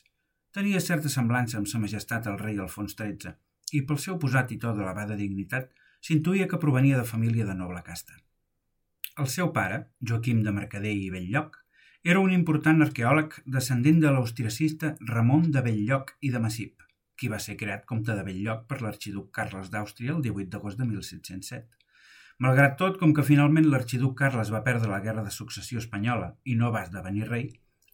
Tenia 0.56 0.80
certa 0.80 1.12
semblança 1.12 1.60
amb 1.60 1.68
sa 1.68 1.82
majestat 1.84 2.30
el 2.32 2.40
rei 2.40 2.62
Alfons 2.64 2.96
XIII 2.96 3.36
i 3.78 3.82
pel 3.90 4.00
seu 4.00 4.16
posat 4.22 4.54
i 4.56 4.58
to 4.62 4.72
d'elevada 4.78 5.18
dignitat 5.20 5.68
s'intuïa 6.08 6.48
que 6.48 6.62
provenia 6.62 6.98
de 7.02 7.10
família 7.12 7.46
de 7.46 7.58
noble 7.60 7.84
casta. 7.84 8.16
El 9.20 9.28
seu 9.36 9.52
pare, 9.52 9.84
Joaquim 10.00 10.42
de 10.48 10.56
Mercader 10.56 10.96
i 10.96 11.12
Belllloc, 11.12 11.60
era 12.12 12.20
un 12.22 12.30
important 12.34 12.86
arqueòleg 12.86 13.32
descendent 13.54 13.98
de 14.02 14.10
l'austriacista 14.14 14.92
Ramon 15.12 15.48
de 15.54 15.62
Belllloc 15.66 16.12
i 16.28 16.30
de 16.30 16.42
Massip, 16.44 16.84
qui 17.18 17.30
va 17.32 17.40
ser 17.42 17.56
creat 17.58 17.88
comte 17.90 18.14
de 18.14 18.26
Belllloc 18.28 18.68
per 18.70 18.78
l'arxiduc 18.84 19.32
Carles 19.34 19.72
d'Àustria 19.74 20.14
el 20.14 20.20
18 20.22 20.52
d'agost 20.54 20.78
de 20.78 20.86
1707. 20.86 21.66
Malgrat 22.46 22.76
tot, 22.78 23.00
com 23.02 23.16
que 23.18 23.26
finalment 23.26 23.66
l'arxiduc 23.72 24.14
Carles 24.20 24.52
va 24.54 24.62
perdre 24.68 24.92
la 24.92 25.00
guerra 25.08 25.24
de 25.26 25.34
successió 25.34 25.82
espanyola 25.82 26.30
i 26.46 26.54
no 26.60 26.70
va 26.76 26.84
esdevenir 26.86 27.26
rei, 27.32 27.48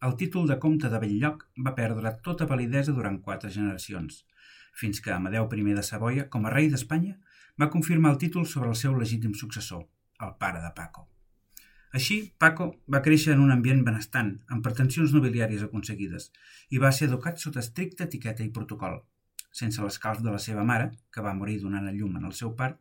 el 0.03 0.17
títol 0.19 0.51
de 0.51 0.59
comte 0.59 0.91
de 0.91 0.99
Belllloc 1.05 1.47
va 1.69 1.75
perdre 1.79 2.13
tota 2.27 2.49
validesa 2.51 2.91
durant 2.91 3.21
quatre 3.29 3.53
generacions, 3.55 4.25
fins 4.75 4.99
que 4.99 5.15
Amadeu 5.15 5.47
I 5.47 5.79
de 5.79 5.87
Savoia, 5.87 6.27
com 6.27 6.45
a 6.45 6.53
rei 6.57 6.67
d'Espanya, 6.67 7.15
va 7.55 7.71
confirmar 7.71 8.11
el 8.11 8.21
títol 8.27 8.45
sobre 8.45 8.75
el 8.75 8.75
seu 8.75 8.93
legítim 8.99 9.33
successor, 9.33 9.87
el 10.19 10.35
pare 10.37 10.59
de 10.59 10.75
Paco. 10.75 11.07
Així, 11.97 12.17
Paco 12.39 12.67
va 12.93 13.01
créixer 13.03 13.33
en 13.35 13.41
un 13.43 13.51
ambient 13.51 13.81
benestant, 13.87 14.29
amb 14.47 14.63
pretensions 14.63 15.11
nobiliàries 15.15 15.63
aconseguides, 15.65 16.29
i 16.71 16.79
va 16.79 16.91
ser 16.95 17.09
educat 17.09 17.41
sota 17.41 17.59
estricta 17.59 18.07
etiqueta 18.07 18.45
i 18.45 18.53
protocol. 18.55 19.01
Sense 19.51 19.83
l'escalf 19.83 20.21
de 20.23 20.31
la 20.31 20.39
seva 20.39 20.63
mare, 20.63 20.91
que 21.11 21.23
va 21.25 21.35
morir 21.35 21.57
donant 21.59 21.89
a 21.89 21.91
llum 21.91 22.15
en 22.15 22.29
el 22.29 22.37
seu 22.37 22.53
part, 22.55 22.79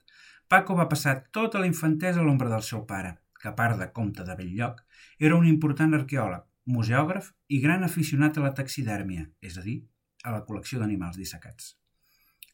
Paco 0.50 0.76
va 0.78 0.88
passar 0.92 1.16
tota 1.34 1.58
la 1.62 1.66
infantesa 1.70 2.22
a 2.22 2.26
l'ombra 2.26 2.52
del 2.52 2.62
seu 2.66 2.86
pare, 2.86 3.16
que 3.40 3.50
a 3.50 3.56
part 3.58 3.78
de 3.80 3.90
comte 3.98 4.26
de 4.26 4.38
Belllloc, 4.38 4.80
era 5.18 5.36
un 5.36 5.46
important 5.50 5.98
arqueòleg, 5.98 6.46
museògraf 6.78 7.32
i 7.48 7.60
gran 7.66 7.82
aficionat 7.86 8.38
a 8.38 8.46
la 8.46 8.54
taxidèrmia, 8.54 9.26
és 9.42 9.58
a 9.58 9.66
dir, 9.66 9.80
a 10.22 10.34
la 10.36 10.44
col·lecció 10.46 10.78
d'animals 10.78 11.18
dissecats. 11.18 11.79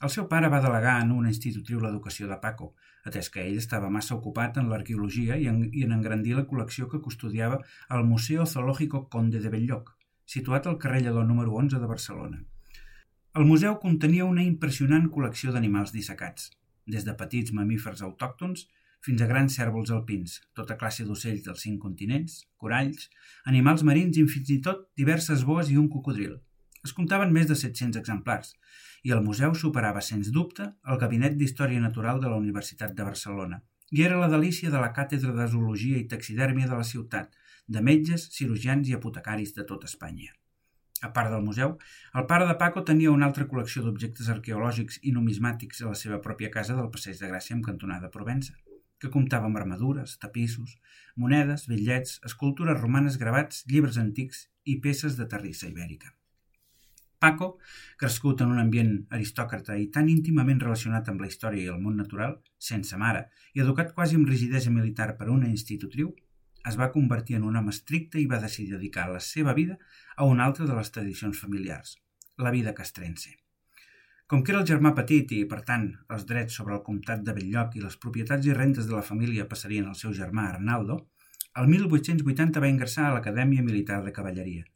El 0.04 0.10
seu 0.12 0.26
pare 0.28 0.48
va 0.52 0.60
delegar 0.60 0.98
en 1.02 1.12
una 1.14 1.30
institutriu 1.32 1.80
l'educació 1.80 2.26
de 2.28 2.36
Paco, 2.40 2.66
atès 3.08 3.30
que 3.32 3.44
ell 3.48 3.56
estava 3.60 3.88
massa 3.92 4.16
ocupat 4.16 4.58
en 4.60 4.68
l'arqueologia 4.68 5.38
i, 5.40 5.46
en, 5.48 5.62
i 5.72 5.86
en 5.86 5.94
engrandir 5.96 6.34
la 6.36 6.44
col·lecció 6.50 6.88
que 6.92 7.00
custodiava 7.06 7.62
al 7.88 8.04
Museo 8.04 8.44
Zoológico 8.44 9.06
Conde 9.14 9.40
de 9.40 9.52
Belllloc, 9.54 9.94
situat 10.26 10.66
al 10.66 10.76
carrer 10.82 11.00
Lledó 11.06 11.24
número 11.24 11.54
11 11.62 11.80
de 11.80 11.88
Barcelona. 11.92 12.42
El 13.36 13.48
museu 13.48 13.78
contenia 13.80 14.28
una 14.28 14.44
impressionant 14.44 15.08
col·lecció 15.14 15.52
d'animals 15.52 15.94
dissecats, 15.96 16.50
des 16.86 17.04
de 17.08 17.14
petits 17.22 17.52
mamífers 17.56 18.02
autòctons 18.04 18.66
fins 19.06 19.22
a 19.22 19.28
grans 19.30 19.56
cèrvols 19.58 19.92
alpins, 19.96 20.40
tota 20.58 20.76
classe 20.80 21.04
d'ocells 21.08 21.44
dels 21.46 21.64
cinc 21.66 21.80
continents, 21.82 22.42
coralls, 22.60 23.08
animals 23.52 23.84
marins 23.86 24.20
i 24.20 24.26
fins 24.28 24.52
i 24.52 24.60
tot 24.68 24.88
diverses 24.98 25.44
boes 25.48 25.72
i 25.72 25.76
un 25.80 25.88
cocodril. 25.92 26.36
Es 26.86 26.92
comptaven 26.96 27.32
més 27.34 27.48
de 27.50 27.56
700 27.58 27.98
exemplars 28.00 28.52
i 29.06 29.12
el 29.14 29.22
museu 29.24 29.54
superava, 29.58 30.02
sens 30.08 30.30
dubte, 30.34 30.68
el 30.92 31.00
Gabinet 31.02 31.34
d'Història 31.38 31.82
Natural 31.82 32.20
de 32.22 32.30
la 32.30 32.38
Universitat 32.42 32.94
de 32.98 33.06
Barcelona 33.08 33.60
i 33.96 34.02
era 34.06 34.18
la 34.20 34.30
delícia 34.30 34.70
de 34.70 34.82
la 34.82 34.92
càtedra 34.94 35.34
de 35.34 35.46
zoologia 35.50 35.98
i 35.98 36.08
taxidèrmia 36.10 36.70
de 36.70 36.78
la 36.78 36.86
ciutat, 36.86 37.34
de 37.66 37.82
metges, 37.88 38.26
cirurgians 38.38 38.90
i 38.90 38.96
apotecaris 38.98 39.54
de 39.58 39.66
tot 39.68 39.86
Espanya. 39.90 40.32
A 41.06 41.12
part 41.16 41.30
del 41.34 41.44
museu, 41.46 41.76
el 42.18 42.26
pare 42.30 42.46
de 42.48 42.56
Paco 42.62 42.82
tenia 42.90 43.14
una 43.14 43.28
altra 43.30 43.46
col·lecció 43.50 43.82
d'objectes 43.84 44.30
arqueològics 44.34 45.02
i 45.02 45.12
numismàtics 45.18 45.82
a 45.82 45.90
la 45.92 45.98
seva 46.02 46.22
pròpia 46.28 46.54
casa 46.54 46.78
del 46.78 46.90
Passeig 46.94 47.20
de 47.20 47.30
Gràcia 47.34 47.58
amb 47.58 47.66
cantonada 47.66 48.12
Provença 48.14 48.56
que 49.02 49.12
comptava 49.12 49.50
amb 49.50 49.60
armadures, 49.60 50.16
tapissos, 50.22 50.76
monedes, 51.24 51.66
bitllets, 51.72 52.18
escultures 52.30 52.80
romanes 52.80 53.20
gravats, 53.22 53.64
llibres 53.72 54.00
antics 54.00 54.46
i 54.64 54.80
peces 54.86 55.20
de 55.20 55.28
terrissa 55.36 55.68
ibèrica. 55.68 56.15
Paco, 57.18 57.58
crescut 57.96 58.42
en 58.44 58.50
un 58.52 58.60
ambient 58.60 58.92
aristòcrata 59.16 59.76
i 59.80 59.86
tan 59.92 60.10
íntimament 60.12 60.60
relacionat 60.60 61.08
amb 61.08 61.22
la 61.24 61.30
història 61.30 61.64
i 61.64 61.72
el 61.72 61.80
món 61.80 61.96
natural, 62.00 62.36
sense 62.70 62.98
mare, 63.00 63.22
i 63.54 63.62
educat 63.64 63.94
quasi 63.96 64.18
amb 64.18 64.28
rigidesa 64.28 64.72
militar 64.74 65.14
per 65.16 65.30
una 65.32 65.48
institutriu, 65.48 66.12
es 66.68 66.76
va 66.80 66.90
convertir 66.92 67.38
en 67.38 67.46
un 67.48 67.56
home 67.56 67.72
estricte 67.72 68.20
i 68.20 68.26
va 68.26 68.42
decidir 68.42 68.74
dedicar 68.74 69.08
la 69.12 69.22
seva 69.30 69.54
vida 69.54 69.78
a 70.16 70.28
una 70.28 70.44
altra 70.44 70.68
de 70.68 70.76
les 70.76 70.92
tradicions 70.92 71.40
familiars, 71.40 71.96
la 72.36 72.52
vida 72.58 72.74
castrense. 72.74 73.36
Com 74.26 74.42
que 74.42 74.52
era 74.52 74.60
el 74.60 74.68
germà 74.68 74.92
petit 74.94 75.32
i, 75.32 75.44
per 75.46 75.60
tant, 75.66 75.88
els 76.12 76.26
drets 76.26 76.60
sobre 76.60 76.74
el 76.76 76.84
comtat 76.86 77.22
de 77.24 77.32
Belllloc 77.32 77.76
i 77.78 77.84
les 77.84 77.96
propietats 78.04 78.46
i 78.46 78.56
rentes 78.60 78.90
de 78.90 78.96
la 78.98 79.04
família 79.10 79.48
passarien 79.48 79.86
al 79.86 80.00
seu 80.00 80.12
germà 80.12 80.48
Arnaldo, 80.52 81.04
el 81.56 81.68
1880 81.72 82.60
va 82.60 82.72
ingressar 82.74 83.06
a 83.08 83.12
l'Acadèmia 83.14 83.64
Militar 83.64 84.02
de 84.04 84.12
Cavalleria 84.12 84.66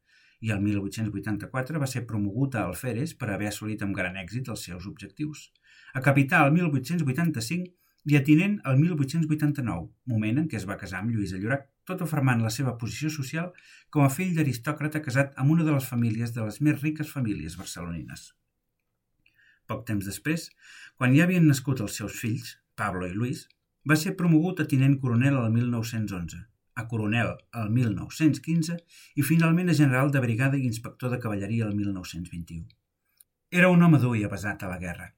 i 0.41 0.53
el 0.55 0.63
1884 0.65 1.81
va 1.81 1.89
ser 1.93 2.07
promogut 2.09 2.57
a 2.57 2.65
Alferes 2.69 3.13
per 3.21 3.29
haver 3.33 3.51
assolit 3.51 3.83
amb 3.85 3.97
gran 3.97 4.17
èxit 4.17 4.49
els 4.49 4.65
seus 4.69 4.87
objectius. 4.89 5.51
A 5.93 6.01
capità 6.01 6.41
el 6.47 6.55
1885 6.57 7.77
i 8.11 8.17
a 8.17 8.23
tinent 8.25 8.57
el 8.71 8.79
1889, 8.81 9.89
moment 10.13 10.41
en 10.41 10.49
què 10.49 10.57
es 10.57 10.67
va 10.69 10.79
casar 10.81 11.03
amb 11.03 11.13
Lluïsa 11.13 11.41
Llorac, 11.41 11.67
tot 11.85 12.05
afirmant 12.07 12.41
la 12.41 12.53
seva 12.55 12.77
posició 12.81 13.11
social 13.13 13.51
com 13.93 14.07
a 14.07 14.13
fill 14.15 14.33
d'aristòcrata 14.37 15.03
casat 15.05 15.37
amb 15.37 15.53
una 15.57 15.67
de 15.67 15.75
les 15.77 15.89
famílies 15.93 16.33
de 16.37 16.47
les 16.47 16.61
més 16.65 16.81
riques 16.81 17.13
famílies 17.13 17.59
barcelonines. 17.61 18.31
Poc 19.69 19.85
temps 19.91 20.07
després, 20.09 20.49
quan 20.97 21.13
ja 21.17 21.27
havien 21.27 21.47
nascut 21.47 21.85
els 21.85 22.01
seus 22.01 22.17
fills, 22.23 22.57
Pablo 22.81 23.07
i 23.07 23.13
Luis, 23.13 23.45
va 23.89 23.97
ser 23.97 24.17
promogut 24.17 24.61
a 24.61 24.69
tinent 24.73 24.97
coronel 25.05 25.37
el 25.43 25.53
1911 25.53 26.50
a 26.75 26.87
coronel 26.89 27.33
el 27.63 27.71
1915 27.77 28.77
i 29.17 29.27
finalment 29.27 29.71
a 29.71 29.77
general 29.81 30.11
de 30.11 30.23
brigada 30.25 30.59
i 30.59 30.67
inspector 30.69 31.11
de 31.11 31.19
cavalleria 31.19 31.67
el 31.67 31.75
1921. 31.77 32.69
Era 33.51 33.69
un 33.75 33.83
home 33.83 33.99
dur 33.99 34.17
i 34.17 34.25
avasat 34.25 34.63
a 34.63 34.71
la 34.71 34.79
guerra. 34.79 35.11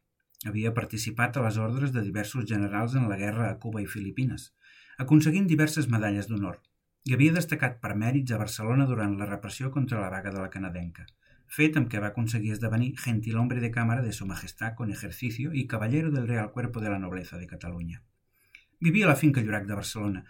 Havia 0.49 0.75
participat 0.75 1.37
a 1.37 1.43
les 1.47 1.59
ordres 1.61 1.93
de 1.93 2.03
diversos 2.03 2.47
generals 2.49 2.95
en 2.99 3.09
la 3.09 3.19
guerra 3.21 3.51
a 3.51 3.59
Cuba 3.63 3.83
i 3.83 3.87
Filipines, 3.87 4.51
aconseguint 4.99 5.47
diverses 5.51 5.89
medalles 5.89 6.29
d'honor, 6.31 6.61
i 7.05 7.15
havia 7.15 7.35
destacat 7.37 7.81
per 7.83 7.97
mèrits 7.99 8.33
a 8.33 8.39
Barcelona 8.41 8.87
durant 8.87 9.19
la 9.19 9.29
repressió 9.29 9.71
contra 9.71 10.01
la 10.01 10.11
vaga 10.11 10.33
de 10.35 10.41
la 10.41 10.51
canadenca, 10.51 11.07
fet 11.57 11.77
amb 11.77 11.91
què 11.93 12.01
va 12.03 12.13
aconseguir 12.13 12.55
esdevenir 12.55 12.95
gentilhombre 13.05 13.61
de 13.61 13.71
càmera 13.75 14.03
de 14.03 14.13
su 14.13 14.27
majestad 14.27 14.75
con 14.79 14.91
ejercicio 14.91 15.53
i 15.53 15.67
caballero 15.67 16.11
del 16.11 16.29
Real 16.29 16.51
Cuerpo 16.53 16.81
de 16.81 16.91
la 16.91 16.99
Nobleza 16.99 17.39
de 17.39 17.47
Catalunya. 17.47 18.03
Vivia 18.81 19.07
a 19.07 19.11
la 19.11 19.17
finca 19.17 19.43
Llorac 19.43 19.67
de 19.67 19.75
Barcelona, 19.75 20.25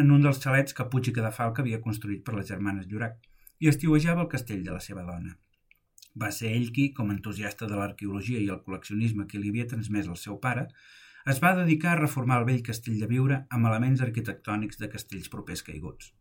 en 0.00 0.10
un 0.10 0.24
dels 0.26 0.40
xalets 0.42 0.74
que 0.74 0.86
Puig 0.90 1.08
i 1.10 1.14
Cadafalc 1.16 1.60
havia 1.62 1.80
construït 1.82 2.24
per 2.26 2.34
les 2.34 2.48
germanes 2.50 2.86
Llorac 2.90 3.20
i 3.62 3.70
estiuejava 3.70 4.24
el 4.24 4.30
castell 4.32 4.64
de 4.66 4.74
la 4.74 4.82
seva 4.86 5.04
dona. 5.06 5.36
Va 6.22 6.30
ser 6.34 6.50
ell 6.56 6.68
qui, 6.74 6.90
com 6.96 7.12
entusiasta 7.14 7.68
de 7.70 7.78
l'arqueologia 7.78 8.42
i 8.42 8.50
el 8.50 8.60
col·leccionisme 8.66 9.26
que 9.30 9.38
li 9.38 9.50
havia 9.54 9.70
transmès 9.70 10.10
el 10.10 10.18
seu 10.18 10.38
pare, 10.42 10.66
es 11.32 11.40
va 11.42 11.54
dedicar 11.56 11.94
a 11.94 12.00
reformar 12.02 12.40
el 12.40 12.46
vell 12.50 12.62
castell 12.66 12.98
de 13.00 13.08
Viure 13.10 13.40
amb 13.56 13.70
elements 13.70 14.02
arquitectònics 14.06 14.82
de 14.82 14.90
castells 14.92 15.30
propers 15.32 15.64
caiguts. 15.66 16.12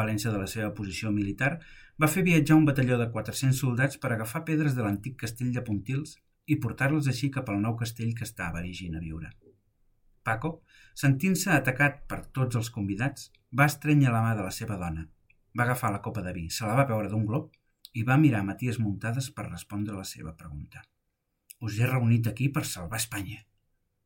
València 0.00 0.30
de 0.30 0.38
la 0.38 0.46
seva 0.46 0.70
posició 0.76 1.10
militar, 1.10 1.56
va 2.00 2.08
fer 2.08 2.22
viatjar 2.28 2.56
un 2.60 2.68
batalló 2.68 3.00
de 3.00 3.10
400 3.16 3.64
soldats 3.64 3.98
per 3.98 4.12
agafar 4.14 4.44
pedres 4.46 4.76
de 4.76 4.86
l'antic 4.86 5.18
castell 5.24 5.52
de 5.56 5.64
Pontils 5.66 6.18
i 6.46 6.60
portar-les 6.62 7.10
així 7.10 7.32
cap 7.34 7.50
al 7.50 7.60
nou 7.64 7.76
castell 7.80 8.14
que 8.14 8.28
estava 8.28 8.62
erigint 8.62 8.96
a 8.96 9.02
Viure. 9.02 9.32
Paco, 10.26 10.50
sentint-se 11.02 11.50
atacat 11.54 12.02
per 12.10 12.20
tots 12.36 12.58
els 12.60 12.70
convidats, 12.74 13.30
va 13.56 13.66
estrènyer 13.70 14.12
la 14.12 14.22
mà 14.24 14.34
de 14.38 14.44
la 14.46 14.52
seva 14.54 14.76
dona. 14.80 15.06
Va 15.56 15.64
agafar 15.64 15.90
la 15.92 16.02
copa 16.04 16.22
de 16.22 16.34
vi, 16.36 16.46
se 16.50 16.66
la 16.66 16.76
va 16.78 16.86
veure 16.90 17.10
d'un 17.10 17.26
glob 17.26 17.50
i 17.98 18.04
va 18.06 18.18
mirar 18.22 18.44
Maties 18.46 18.78
Muntades 18.78 19.30
per 19.34 19.48
respondre 19.48 19.96
la 19.96 20.06
seva 20.06 20.34
pregunta. 20.36 20.82
Us 21.60 21.78
he 21.78 21.88
reunit 21.88 22.28
aquí 22.30 22.48
per 22.48 22.64
salvar 22.64 23.00
Espanya. 23.02 23.40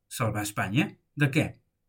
Salvar 0.08 0.42
Espanya? 0.48 0.88
De 1.14 1.28
què? 1.30 1.44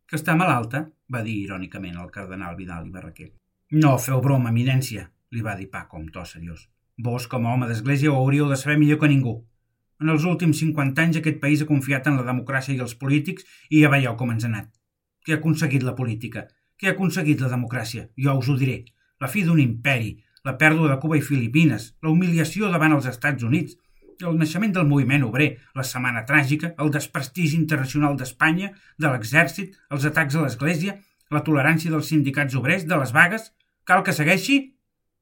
Que 0.05 0.20
està 0.20 0.36
malalta, 0.38 0.84
va 1.10 1.24
dir 1.25 1.38
irònicament 1.46 1.98
el 2.01 2.12
cardenal 2.13 2.58
Vidal 2.60 2.86
i 2.89 2.94
Barraquer. 2.94 3.32
No 3.72 3.96
feu 3.98 4.22
broma, 4.22 4.51
eminència, 4.53 5.08
li 5.32 5.41
va 5.46 5.55
dir 5.58 5.72
Paco 5.72 5.98
amb 5.98 6.12
to 6.13 6.25
seriós. 6.27 6.67
Vos, 6.98 7.25
com 7.32 7.48
a 7.48 7.53
home 7.55 7.67
d'església, 7.67 8.12
ho 8.12 8.20
hauríeu 8.20 8.50
de 8.51 8.58
saber 8.60 8.77
millor 8.82 9.00
que 9.01 9.10
ningú. 9.12 9.39
En 10.03 10.11
els 10.11 10.25
últims 10.27 10.59
50 10.59 11.03
anys 11.05 11.21
aquest 11.21 11.39
país 11.43 11.61
ha 11.63 11.69
confiat 11.69 12.09
en 12.11 12.19
la 12.19 12.27
democràcia 12.27 12.75
i 12.75 12.81
els 12.83 12.97
polítics 12.99 13.45
i 13.69 13.83
ja 13.83 13.91
veieu 13.93 14.17
com 14.19 14.33
ens 14.33 14.43
ha 14.43 14.51
anat. 14.51 14.69
Què 15.25 15.35
ha 15.35 15.39
aconseguit 15.39 15.85
la 15.87 15.95
política? 15.95 16.45
Què 16.77 16.89
ha 16.89 16.95
aconseguit 16.97 17.41
la 17.41 17.51
democràcia? 17.53 18.09
Jo 18.19 18.35
us 18.41 18.49
ho 18.51 18.57
diré. 18.59 18.83
La 19.23 19.31
fi 19.31 19.45
d'un 19.47 19.61
imperi, 19.63 20.11
la 20.45 20.57
pèrdua 20.59 20.91
de 20.91 20.99
Cuba 21.01 21.17
i 21.17 21.23
Filipines, 21.23 21.93
la 22.03 22.11
humiliació 22.11 22.69
davant 22.73 22.93
els 22.97 23.07
Estats 23.09 23.47
Units, 23.47 23.77
el 24.23 24.37
naixement 24.39 24.75
del 24.75 24.87
moviment 24.87 25.25
obrer, 25.27 25.49
la 25.75 25.83
setmana 25.83 26.23
tràgica, 26.27 26.73
el 26.79 26.91
desprestigi 26.91 27.57
internacional 27.57 28.15
d'Espanya, 28.19 28.71
de 28.99 29.11
l'exèrcit, 29.11 29.75
els 29.91 30.05
atacs 30.11 30.35
a 30.35 30.45
l'Església, 30.45 30.99
la 31.31 31.43
tolerància 31.47 31.91
dels 31.91 32.11
sindicats 32.11 32.55
obrers, 32.55 32.87
de 32.87 32.99
les 33.01 33.15
vagues... 33.15 33.51
Cal 33.85 34.01
que 34.01 34.15
segueixi? 34.17 34.55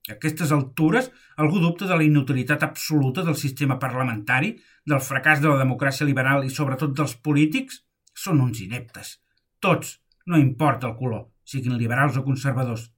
A 0.10 0.17
aquestes 0.17 0.51
altures, 0.51 1.10
algú 1.39 1.62
dubta 1.63 1.88
de 1.88 1.95
la 1.95 2.03
inutilitat 2.03 2.63
absoluta 2.65 3.24
del 3.24 3.38
sistema 3.39 3.77
parlamentari, 3.79 4.51
del 4.86 5.00
fracàs 5.00 5.39
de 5.39 5.48
la 5.48 5.62
democràcia 5.62 6.07
liberal 6.07 6.43
i 6.43 6.51
sobretot 6.51 6.91
dels 6.98 7.15
polítics? 7.27 7.79
Són 8.13 8.41
uns 8.43 8.60
ineptes. 8.65 9.15
Tots, 9.63 9.95
no 10.27 10.41
importa 10.41 10.89
el 10.89 10.98
color, 11.00 11.29
siguin 11.48 11.77
liberals 11.79 12.19
o 12.19 12.25
conservadors. 12.27 12.89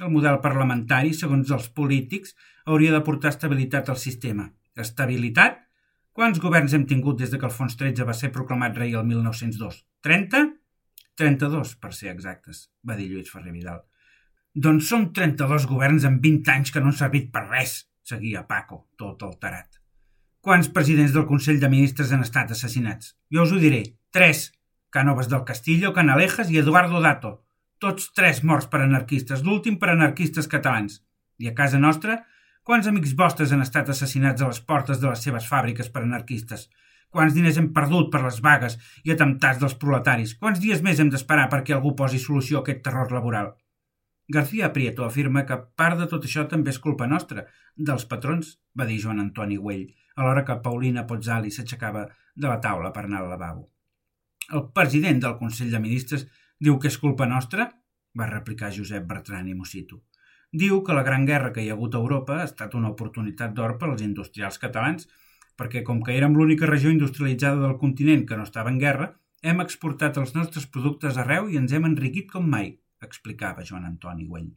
El 0.00 0.10
model 0.10 0.40
parlamentari, 0.42 1.12
segons 1.14 1.52
els 1.54 1.68
polítics, 1.68 2.32
hauria 2.64 2.96
de 2.96 3.04
portar 3.04 3.34
estabilitat 3.34 3.92
al 3.92 4.00
sistema. 4.00 4.48
Estabilitat? 4.74 5.60
Quants 6.16 6.40
governs 6.42 6.74
hem 6.74 6.88
tingut 6.88 7.20
des 7.20 7.30
de 7.30 7.38
que 7.38 7.46
Alfons 7.46 7.76
XIII 7.76 8.08
va 8.08 8.16
ser 8.16 8.32
proclamat 8.34 8.76
rei 8.80 8.94
el 8.94 9.04
1902? 9.06 9.82
30? 10.06 10.46
32, 11.20 11.76
per 11.78 11.92
ser 11.94 12.10
exactes, 12.10 12.68
va 12.88 12.96
dir 12.98 13.10
Lluís 13.10 13.30
Ferrer 13.30 13.52
Vidal. 13.52 13.84
Doncs 14.54 14.86
són 14.86 15.08
32 15.10 15.64
governs 15.66 16.04
en 16.06 16.20
20 16.22 16.50
anys 16.52 16.70
que 16.70 16.80
no 16.82 16.92
han 16.92 16.94
servit 16.94 17.32
per 17.34 17.40
res, 17.48 17.72
seguia 18.06 18.44
Paco, 18.46 18.84
tot 18.94 19.24
alterat. 19.26 19.80
Quants 20.46 20.68
presidents 20.76 21.10
del 21.10 21.24
Consell 21.26 21.58
de 21.58 21.70
Ministres 21.72 22.12
han 22.14 22.22
estat 22.22 22.52
assassinats? 22.54 23.16
Jo 23.34 23.42
us 23.48 23.54
ho 23.54 23.58
diré. 23.58 23.80
Tres. 24.14 24.52
Cànovas 24.94 25.26
del 25.32 25.42
Castillo, 25.48 25.90
Canalejas 25.96 26.52
i 26.54 26.60
Eduardo 26.60 27.00
Dato. 27.02 27.32
Tots 27.82 28.12
tres 28.14 28.44
morts 28.44 28.68
per 28.70 28.84
anarquistes, 28.84 29.42
l'últim 29.42 29.80
per 29.80 29.90
anarquistes 29.90 30.46
catalans. 30.46 31.00
I 31.42 31.50
a 31.50 31.54
casa 31.58 31.82
nostra, 31.82 32.20
quants 32.62 32.86
amics 32.86 33.16
vostres 33.18 33.50
han 33.50 33.66
estat 33.66 33.90
assassinats 33.90 34.38
a 34.38 34.52
les 34.52 34.62
portes 34.62 35.02
de 35.02 35.10
les 35.10 35.26
seves 35.26 35.50
fàbriques 35.50 35.90
per 35.90 36.04
anarquistes? 36.04 36.68
Quants 37.10 37.34
diners 37.34 37.58
hem 37.58 37.72
perdut 37.74 38.14
per 38.14 38.22
les 38.22 38.38
vagues 38.38 38.78
i 39.02 39.10
atemptats 39.10 39.58
dels 39.58 39.74
proletaris? 39.82 40.38
Quants 40.38 40.62
dies 40.62 40.86
més 40.86 41.02
hem 41.02 41.10
d'esperar 41.10 41.50
perquè 41.50 41.74
algú 41.74 41.96
posi 41.98 42.22
solució 42.22 42.62
a 42.62 42.66
aquest 42.68 42.86
terror 42.86 43.10
laboral? 43.10 43.56
García 44.26 44.72
Prieto 44.72 45.04
afirma 45.04 45.44
que 45.44 45.56
part 45.76 45.98
de 46.00 46.06
tot 46.08 46.24
això 46.24 46.46
també 46.48 46.72
és 46.72 46.80
culpa 46.80 47.06
nostra, 47.06 47.44
dels 47.76 48.06
patrons, 48.08 48.54
va 48.72 48.86
dir 48.88 48.96
Joan 49.02 49.20
Antoni 49.20 49.58
Güell, 49.60 49.90
alhora 50.16 50.44
que 50.48 50.60
Paulina 50.64 51.04
Pozzali 51.06 51.50
s'aixecava 51.52 52.06
de 52.34 52.48
la 52.48 52.60
taula 52.64 52.92
per 52.92 53.04
anar 53.04 53.20
al 53.20 53.28
lavabo. 53.34 53.66
El 54.52 54.70
president 54.72 55.20
del 55.20 55.36
Consell 55.36 55.70
de 55.72 55.80
Ministres 55.80 56.24
diu 56.58 56.78
que 56.78 56.88
és 56.88 56.98
culpa 56.98 57.26
nostra? 57.28 57.68
va 58.16 58.28
replicar 58.30 58.70
Josep 58.72 59.04
Bertran 59.10 59.48
i 59.50 59.56
Mosito. 59.58 60.00
Diu 60.52 60.80
que 60.86 60.94
la 60.94 61.02
gran 61.02 61.24
guerra 61.26 61.50
que 61.52 61.64
hi 61.64 61.68
ha 61.68 61.74
hagut 61.74 61.96
a 61.96 62.00
Europa 62.00 62.36
ha 62.38 62.46
estat 62.46 62.76
una 62.78 62.92
oportunitat 62.94 63.52
d'or 63.52 63.74
per 63.76 63.88
als 63.90 64.04
industrials 64.06 64.60
catalans, 64.62 65.08
perquè 65.58 65.82
com 65.82 66.00
que 66.02 66.14
érem 66.14 66.36
l'única 66.38 66.70
regió 66.70 66.92
industrialitzada 66.94 67.60
del 67.60 67.76
continent 67.76 68.24
que 68.28 68.38
no 68.38 68.46
estava 68.46 68.70
en 68.70 68.78
guerra, 68.78 69.10
hem 69.42 69.60
exportat 69.60 70.16
els 70.22 70.32
nostres 70.38 70.70
productes 70.70 71.18
arreu 71.18 71.50
i 71.50 71.58
ens 71.58 71.74
hem 71.74 71.90
enriquit 71.90 72.30
com 72.30 72.46
mai 72.48 72.76
explicava 73.08 73.64
Joan 73.68 73.84
Antoni 73.88 74.26
Güell. 74.26 74.52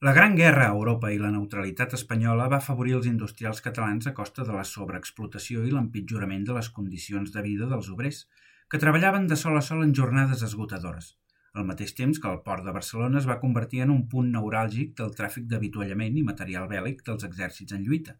La 0.00 0.14
Gran 0.16 0.34
Guerra 0.36 0.66
a 0.66 0.74
Europa 0.74 1.10
i 1.12 1.18
la 1.20 1.30
neutralitat 1.32 1.92
espanyola 1.96 2.46
va 2.48 2.56
afavorir 2.62 2.94
els 2.98 3.08
industrials 3.10 3.60
catalans 3.66 4.08
a 4.08 4.14
costa 4.16 4.46
de 4.48 4.54
la 4.56 4.64
sobreexplotació 4.64 5.64
i 5.68 5.72
l'empitjorament 5.74 6.46
de 6.48 6.56
les 6.56 6.70
condicions 6.78 7.34
de 7.34 7.42
vida 7.44 7.68
dels 7.68 7.90
obrers, 7.94 8.22
que 8.70 8.80
treballaven 8.80 9.26
de 9.28 9.36
sol 9.36 9.58
a 9.58 9.64
sol 9.66 9.84
en 9.84 9.92
jornades 9.98 10.46
esgotadores, 10.46 11.10
al 11.52 11.68
mateix 11.68 11.92
temps 11.98 12.22
que 12.22 12.32
el 12.32 12.40
port 12.46 12.64
de 12.64 12.72
Barcelona 12.78 13.20
es 13.20 13.28
va 13.28 13.40
convertir 13.44 13.84
en 13.84 13.92
un 13.96 14.06
punt 14.08 14.32
neuràlgic 14.38 14.96
del 15.02 15.12
tràfic 15.20 15.48
d'avituallament 15.52 16.16
i 16.16 16.26
material 16.32 16.68
bèl·lic 16.72 17.04
dels 17.10 17.28
exèrcits 17.28 17.76
en 17.76 17.84
lluita, 17.84 18.16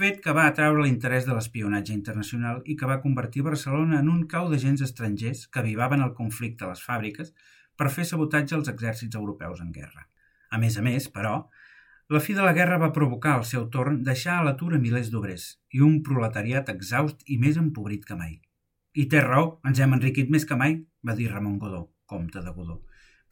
fet 0.00 0.20
que 0.24 0.32
va 0.32 0.46
atraure 0.48 0.84
l'interès 0.86 1.26
de 1.26 1.34
l'espionatge 1.36 1.92
internacional 1.92 2.60
i 2.64 2.76
que 2.80 2.88
va 2.88 3.00
convertir 3.04 3.42
Barcelona 3.42 3.98
en 4.00 4.08
un 4.08 4.26
cau 4.34 4.48
d'agents 4.48 4.84
estrangers 4.86 5.48
que 5.48 5.60
avivaven 5.64 6.04
el 6.06 6.14
conflicte 6.14 6.64
a 6.64 6.70
les 6.70 6.84
fàbriques 6.88 7.34
per 7.80 7.88
fer 7.88 8.04
sabotatge 8.04 8.58
als 8.58 8.68
exèrcits 8.68 9.16
europeus 9.16 9.60
en 9.64 9.70
guerra. 9.72 10.02
A 10.52 10.58
més 10.60 10.76
a 10.76 10.82
més, 10.84 11.06
però, 11.08 11.46
la 12.12 12.20
fi 12.20 12.34
de 12.36 12.44
la 12.44 12.52
guerra 12.52 12.76
va 12.82 12.90
provocar 12.92 13.36
al 13.38 13.44
seu 13.48 13.68
torn 13.72 14.02
deixar 14.04 14.34
a 14.36 14.42
l'atur 14.44 14.74
milers 14.82 15.08
d'obrers 15.12 15.44
i 15.78 15.80
un 15.86 16.00
proletariat 16.04 16.68
exhaust 16.72 17.22
i 17.24 17.38
més 17.38 17.56
empobrit 17.62 18.02
que 18.04 18.18
mai. 18.18 18.34
I 18.92 19.06
té 19.08 19.22
raó, 19.24 19.46
ens 19.64 19.80
hem 19.80 19.94
enriquit 19.96 20.28
més 20.34 20.44
que 20.44 20.58
mai, 20.60 20.74
va 21.06 21.14
dir 21.16 21.30
Ramon 21.30 21.54
Godó, 21.62 21.80
comte 22.04 22.42
de 22.44 22.52
Godó. 22.56 22.76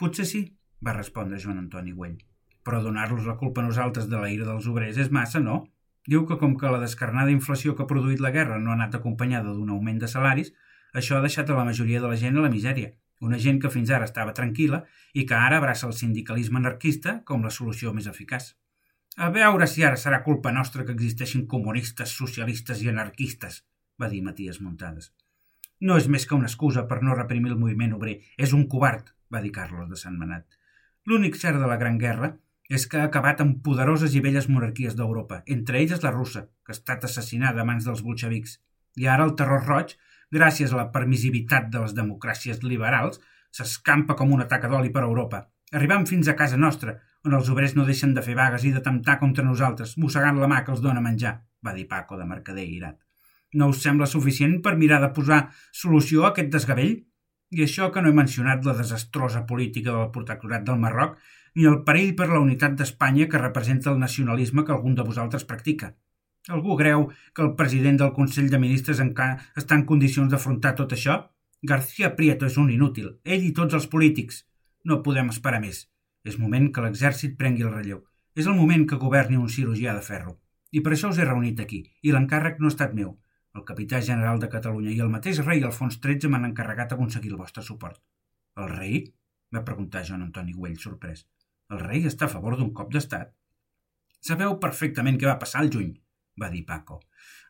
Potser 0.01 0.25
sí, 0.31 0.41
va 0.81 0.95
respondre 0.97 1.41
Joan 1.43 1.59
Antoni 1.65 1.93
Güell. 1.93 2.17
Però 2.65 2.81
donar-los 2.85 3.27
la 3.29 3.37
culpa 3.43 3.61
a 3.61 3.67
nosaltres 3.67 4.09
de 4.09 4.17
la 4.23 4.31
ira 4.33 4.47
dels 4.47 4.71
obrers 4.71 4.97
és 5.05 5.11
massa, 5.11 5.43
no? 5.45 5.67
Diu 6.09 6.25
que 6.25 6.39
com 6.41 6.55
que 6.57 6.71
la 6.73 6.81
descarnada 6.81 7.35
inflació 7.35 7.75
que 7.75 7.85
ha 7.85 7.91
produït 7.91 8.25
la 8.25 8.33
guerra 8.33 8.57
no 8.63 8.73
ha 8.73 8.79
anat 8.79 8.97
acompanyada 8.97 9.53
d'un 9.53 9.77
augment 9.77 10.01
de 10.01 10.09
salaris, 10.09 10.55
això 10.95 11.19
ha 11.19 11.27
deixat 11.27 11.51
a 11.51 11.59
la 11.59 11.67
majoria 11.69 12.01
de 12.01 12.09
la 12.09 12.17
gent 12.17 12.39
a 12.39 12.47
la 12.47 12.55
misèria 12.55 12.95
Una 13.21 13.39
gent 13.43 13.59
que 13.63 13.71
fins 13.75 13.91
ara 13.91 14.07
estava 14.07 14.35
tranquil·la 14.35 14.85
i 15.15 15.25
que 15.27 15.37
ara 15.37 15.59
abraça 15.59 15.87
el 15.89 15.97
sindicalisme 16.01 16.61
anarquista 16.63 17.19
com 17.31 17.45
la 17.45 17.55
solució 17.55 17.93
més 17.95 18.07
eficaç. 18.11 18.53
A 19.17 19.31
veure 19.35 19.67
si 19.67 19.83
ara 19.83 19.99
serà 19.99 20.23
culpa 20.23 20.53
nostra 20.55 20.85
que 20.85 20.95
existeixin 20.95 21.47
comunistes, 21.51 22.15
socialistes 22.15 22.85
i 22.85 22.93
anarquistes, 22.93 23.65
va 23.99 24.11
dir 24.13 24.23
Matías 24.23 24.61
Muntades. 24.63 25.11
No 25.81 25.97
és 25.99 26.07
més 26.11 26.27
que 26.27 26.35
una 26.35 26.47
excusa 26.51 26.85
per 26.91 27.01
no 27.03 27.17
reprimir 27.17 27.53
el 27.53 27.59
moviment 27.59 27.95
obrer. 27.97 28.19
És 28.37 28.53
un 28.55 28.67
covard, 28.71 29.11
va 29.33 29.43
dir 29.43 29.53
Carlos 29.55 29.89
de 29.91 29.99
Sant 29.99 30.17
Manat. 30.19 30.47
L'únic 31.07 31.39
cert 31.39 31.59
de 31.63 31.67
la 31.71 31.79
Gran 31.81 31.99
Guerra 31.99 32.33
és 32.69 32.87
que 32.87 32.99
ha 33.01 33.09
acabat 33.09 33.41
amb 33.41 33.61
poderoses 33.65 34.15
i 34.15 34.23
velles 34.25 34.49
monarquies 34.53 34.97
d'Europa, 34.97 35.43
entre 35.47 35.79
elles 35.81 36.03
la 36.05 36.13
russa, 36.15 36.43
que 36.65 36.75
ha 36.75 36.77
estat 36.77 37.07
assassinada 37.09 37.63
a 37.63 37.69
mans 37.69 37.87
dels 37.89 38.03
bolxevics. 38.05 38.59
I 38.99 39.07
ara 39.07 39.27
el 39.29 39.35
terror 39.39 39.65
roig, 39.67 39.95
gràcies 40.35 40.73
a 40.73 40.81
la 40.83 40.89
permissivitat 40.95 41.71
de 41.73 41.85
les 41.85 41.95
democràcies 41.97 42.63
liberals, 42.65 43.21
s'escampa 43.55 44.17
com 44.19 44.33
un 44.35 44.45
atac 44.45 44.67
d'oli 44.69 44.91
per 44.95 45.05
Europa, 45.07 45.47
arribant 45.73 46.07
fins 46.11 46.29
a 46.29 46.37
casa 46.37 46.59
nostra, 46.61 46.99
on 47.25 47.35
els 47.39 47.49
obrers 47.53 47.75
no 47.77 47.87
deixen 47.89 48.15
de 48.15 48.25
fer 48.25 48.37
vagues 48.39 48.65
i 48.65 48.73
de 48.75 48.83
temptar 48.85 49.19
contra 49.23 49.45
nosaltres, 49.45 49.97
mossegant 50.03 50.39
la 50.41 50.49
mà 50.51 50.63
que 50.65 50.75
els 50.75 50.83
dona 50.85 51.05
menjar, 51.05 51.39
va 51.65 51.75
dir 51.77 51.89
Paco 51.89 52.19
de 52.19 52.27
Mercader 52.29 52.67
irat. 52.67 52.99
No 53.55 53.71
us 53.73 53.81
sembla 53.83 54.07
suficient 54.07 54.59
per 54.65 54.77
mirar 54.77 55.01
de 55.01 55.13
posar 55.17 55.41
solució 55.73 56.25
a 56.25 56.33
aquest 56.33 56.51
desgavell? 56.53 56.99
I 57.57 57.65
això 57.65 57.89
que 57.93 58.03
no 58.05 58.11
he 58.11 58.17
mencionat 58.17 58.67
la 58.69 58.75
desastrosa 58.77 59.47
política 59.49 59.95
del 59.95 60.11
protectorat 60.13 60.67
del 60.69 60.81
Marroc 60.83 61.17
ni 61.57 61.65
el 61.71 61.81
perill 61.87 62.13
per 62.19 62.29
la 62.29 62.43
unitat 62.45 62.77
d'Espanya 62.77 63.27
que 63.33 63.41
representa 63.41 63.91
el 63.91 64.03
nacionalisme 64.03 64.65
que 64.65 64.75
algun 64.75 64.99
de 64.99 65.07
vosaltres 65.07 65.49
practica. 65.49 65.95
Algú 66.49 66.79
creu 66.81 67.09
que 67.37 67.43
el 67.45 67.55
president 67.57 67.99
del 68.01 68.15
Consell 68.17 68.49
de 68.49 68.61
Ministres 68.63 69.03
encara 69.05 69.37
està 69.61 69.77
en 69.77 69.85
condicions 69.91 70.33
d'afrontar 70.33 70.75
tot 70.79 70.95
això? 70.97 71.19
García 71.71 72.15
Prieto 72.17 72.47
és 72.49 72.57
un 72.63 72.71
inútil, 72.73 73.11
ell 73.25 73.45
i 73.45 73.53
tots 73.53 73.77
els 73.77 73.89
polítics. 73.93 74.45
No 74.89 75.03
podem 75.05 75.29
esperar 75.35 75.61
més. 75.61 75.85
És 76.25 76.39
moment 76.41 76.71
que 76.73 76.85
l'exèrcit 76.85 77.37
prengui 77.41 77.67
el 77.69 77.75
relleu. 77.75 78.01
És 78.39 78.47
el 78.47 78.57
moment 78.57 78.87
que 78.89 79.01
governi 79.03 79.37
un 79.37 79.53
cirurgià 79.53 79.95
de 79.97 80.05
ferro. 80.09 80.39
I 80.73 80.81
per 80.85 80.95
això 80.95 81.13
us 81.13 81.19
he 81.19 81.27
reunit 81.29 81.61
aquí, 81.61 81.83
i 82.03 82.13
l'encàrrec 82.15 82.61
no 82.61 82.69
ha 82.69 82.75
estat 82.75 82.97
meu. 82.97 83.17
El 83.57 83.65
capità 83.69 84.01
general 84.09 84.41
de 84.41 84.51
Catalunya 84.53 84.93
i 84.95 85.01
el 85.05 85.13
mateix 85.13 85.41
rei 85.45 85.65
Alfons 85.67 86.01
XIII 86.01 86.33
m'han 86.33 86.51
encarregat 86.51 86.93
aconseguir 86.95 87.33
el 87.35 87.41
vostre 87.41 87.65
suport. 87.69 88.01
El 88.57 88.73
rei? 88.73 89.01
va 89.55 89.65
preguntar 89.65 90.05
Joan 90.05 90.27
Antoni 90.27 90.53
Güell, 90.57 90.77
sorprès. 90.81 91.25
El 91.73 91.81
rei 91.85 92.05
està 92.09 92.27
a 92.29 92.33
favor 92.33 92.57
d'un 92.57 92.73
cop 92.77 92.93
d'estat? 92.93 93.33
Sabeu 94.29 94.59
perfectament 94.63 95.19
què 95.21 95.29
va 95.29 95.41
passar 95.41 95.63
al 95.63 95.73
juny, 95.73 95.95
va 96.41 96.51
dir 96.51 96.65
Paco. 96.67 97.01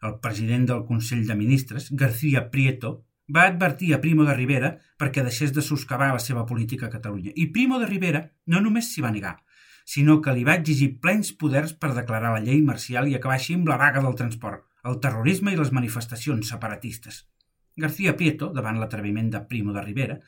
El 0.02 0.18
president 0.24 0.66
del 0.70 0.84
Consell 0.88 1.26
de 1.26 1.36
Ministres, 1.36 1.90
García 1.90 2.50
Prieto, 2.50 3.04
va 3.28 3.44
advertir 3.46 3.92
a 3.94 4.00
Primo 4.00 4.24
de 4.24 4.34
Rivera 4.34 4.70
perquè 5.00 5.24
deixés 5.24 5.52
de 5.52 5.64
soscavar 5.64 6.12
la 6.14 6.22
seva 6.24 6.46
política 6.46 6.86
a 6.86 6.92
Catalunya. 6.92 7.32
I 7.34 7.50
Primo 7.52 7.78
de 7.78 7.88
Rivera 7.90 8.22
no 8.46 8.62
només 8.64 8.88
s'hi 8.92 9.04
va 9.04 9.12
negar, 9.12 9.36
sinó 9.84 10.20
que 10.24 10.32
li 10.36 10.44
va 10.48 10.56
exigir 10.60 10.94
plens 11.04 11.34
poders 11.40 11.74
per 11.74 11.94
declarar 11.96 12.34
la 12.34 12.44
llei 12.44 12.62
marcial 12.64 13.08
i 13.08 13.16
acabar 13.18 13.36
així 13.36 13.58
amb 13.58 13.68
la 13.68 13.78
vaga 13.80 14.04
del 14.04 14.16
transport, 14.16 14.64
el 14.84 15.00
terrorisme 15.04 15.52
i 15.52 15.60
les 15.60 15.74
manifestacions 15.76 16.48
separatistes. 16.54 17.26
García 17.76 18.16
Prieto, 18.16 18.50
davant 18.54 18.80
l'atreviment 18.80 19.28
de 19.30 19.44
Primo 19.50 19.76
de 19.76 19.84
Rivera, 19.84 20.18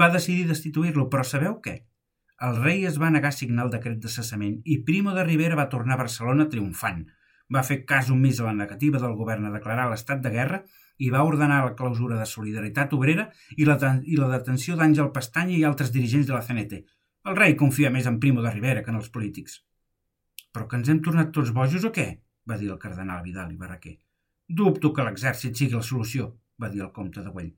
va 0.00 0.10
decidir 0.12 0.48
destituir-lo, 0.48 1.06
però 1.12 1.24
sabeu 1.24 1.60
què? 1.64 1.76
El 2.46 2.58
rei 2.60 2.84
es 2.84 2.98
va 3.00 3.08
negar 3.12 3.30
a 3.32 3.36
signar 3.36 3.64
el 3.64 3.72
decret 3.72 4.00
de 4.02 4.10
cessament 4.12 4.58
i 4.64 4.82
Primo 4.88 5.14
de 5.16 5.24
Rivera 5.24 5.56
va 5.56 5.70
tornar 5.72 5.94
a 5.96 6.02
Barcelona 6.02 6.48
triomfant. 6.52 7.06
Va 7.54 7.62
fer 7.62 7.84
cas 7.86 8.10
omís 8.10 8.40
a 8.40 8.48
la 8.48 8.56
negativa 8.56 8.98
del 9.02 9.14
govern 9.14 9.46
a 9.46 9.54
declarar 9.54 9.86
l'estat 9.90 10.22
de 10.22 10.32
guerra 10.34 10.62
i 10.98 11.10
va 11.14 11.24
ordenar 11.28 11.62
la 11.64 11.74
clausura 11.78 12.18
de 12.18 12.26
Solidaritat 12.26 12.94
Obrera 12.96 13.28
i 13.56 13.66
la, 13.68 13.76
i 14.04 14.16
la 14.18 14.30
detenció 14.32 14.76
d'Àngel 14.76 15.12
Pestanya 15.14 15.56
i 15.56 15.64
altres 15.64 15.92
dirigents 15.94 16.26
de 16.26 16.34
la 16.34 16.42
CNT. 16.42 16.82
El 17.26 17.36
rei 17.38 17.56
confia 17.58 17.90
més 17.90 18.06
en 18.06 18.18
Primo 18.22 18.42
de 18.42 18.52
Rivera 18.54 18.82
que 18.82 18.90
en 18.94 18.98
els 19.02 19.10
polítics. 19.14 19.60
Però 20.54 20.66
que 20.66 20.80
ens 20.80 20.88
hem 20.88 21.02
tornat 21.04 21.34
tots 21.34 21.52
bojos 21.54 21.84
o 21.84 21.92
què? 21.94 22.08
va 22.48 22.56
dir 22.58 22.70
el 22.70 22.78
cardenal 22.78 23.22
Vidal 23.24 23.52
i 23.52 23.56
Barraquer. 23.60 23.96
Dubto 24.58 24.92
que 24.94 25.04
l'exèrcit 25.06 25.58
sigui 25.58 25.74
la 25.74 25.86
solució, 25.86 26.28
va 26.62 26.70
dir 26.70 26.84
el 26.84 26.92
comte 26.98 27.24
de 27.24 27.32
Güell. 27.34 27.52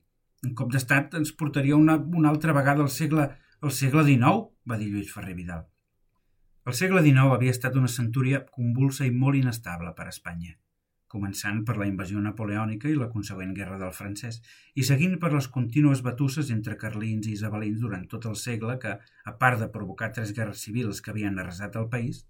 Un 0.47 0.55
cop 0.57 0.71
d'estat 0.73 1.13
ens 1.19 1.33
portaria 1.41 1.77
una, 1.77 1.97
una 2.21 2.31
altra 2.33 2.55
vegada 2.57 2.81
al 2.85 2.89
segle, 2.89 3.27
al 3.61 3.75
segle 3.81 4.05
XIX, 4.07 4.47
va 4.69 4.79
dir 4.79 4.89
Lluís 4.89 5.11
Ferrer 5.13 5.35
Vidal. 5.37 5.67
El 6.69 6.75
segle 6.77 7.01
XIX 7.01 7.31
havia 7.33 7.53
estat 7.55 7.77
una 7.79 7.89
centúria 7.89 8.39
convulsa 8.55 9.05
i 9.07 9.11
molt 9.21 9.37
inestable 9.39 9.89
per 9.97 10.03
a 10.05 10.11
Espanya, 10.11 10.51
començant 11.13 11.63
per 11.65 11.75
la 11.81 11.87
invasió 11.89 12.19
napoleònica 12.21 12.91
i 12.91 12.97
la 12.97 13.07
consegüent 13.13 13.55
guerra 13.57 13.79
del 13.79 13.95
francès, 13.99 14.37
i 14.77 14.85
seguint 14.89 15.15
per 15.23 15.31
les 15.33 15.47
contínues 15.55 16.03
batusses 16.05 16.51
entre 16.55 16.77
carlins 16.83 17.25
i 17.25 17.33
isabelins 17.39 17.79
durant 17.85 18.03
tot 18.11 18.27
el 18.29 18.37
segle 18.41 18.75
que, 18.83 18.91
a 19.01 19.33
part 19.41 19.57
de 19.63 19.71
provocar 19.79 20.11
tres 20.19 20.35
guerres 20.41 20.61
civils 20.67 21.01
que 21.01 21.09
havien 21.15 21.41
arrasat 21.41 21.79
el 21.81 21.89
país, 21.95 22.21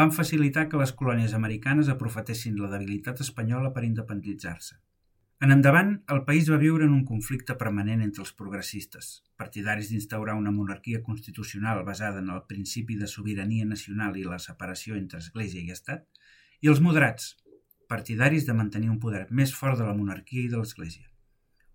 van 0.00 0.16
facilitar 0.20 0.70
que 0.70 0.80
les 0.80 0.96
colònies 1.02 1.36
americanes 1.42 1.92
aprofitessin 1.92 2.56
la 2.62 2.72
debilitat 2.72 3.20
espanyola 3.26 3.74
per 3.76 3.84
independitzar-se. 3.90 4.80
En 5.42 5.50
endavant, 5.50 5.88
el 6.14 6.20
país 6.26 6.48
va 6.52 6.56
viure 6.62 6.84
en 6.86 6.92
un 6.94 7.04
conflicte 7.06 7.54
permanent 7.60 8.02
entre 8.04 8.22
els 8.22 8.30
progressistes, 8.40 9.06
partidaris 9.42 9.88
d'instaurar 9.90 10.36
una 10.38 10.52
monarquia 10.54 11.00
constitucional 11.02 11.80
basada 11.88 12.20
en 12.22 12.28
el 12.30 12.44
principi 12.52 12.94
de 13.00 13.08
sobirania 13.10 13.66
nacional 13.66 14.14
i 14.20 14.22
la 14.22 14.38
separació 14.44 14.94
entre 14.94 15.18
Església 15.18 15.64
i 15.64 15.74
Estat, 15.74 16.04
i 16.62 16.70
els 16.70 16.82
moderats, 16.84 17.32
partidaris 17.90 18.46
de 18.46 18.54
mantenir 18.60 18.92
un 18.92 19.00
poder 19.02 19.24
més 19.40 19.56
fort 19.62 19.82
de 19.82 19.88
la 19.88 19.96
monarquia 19.98 20.44
i 20.44 20.52
de 20.52 20.60
l'Església. 20.62 21.10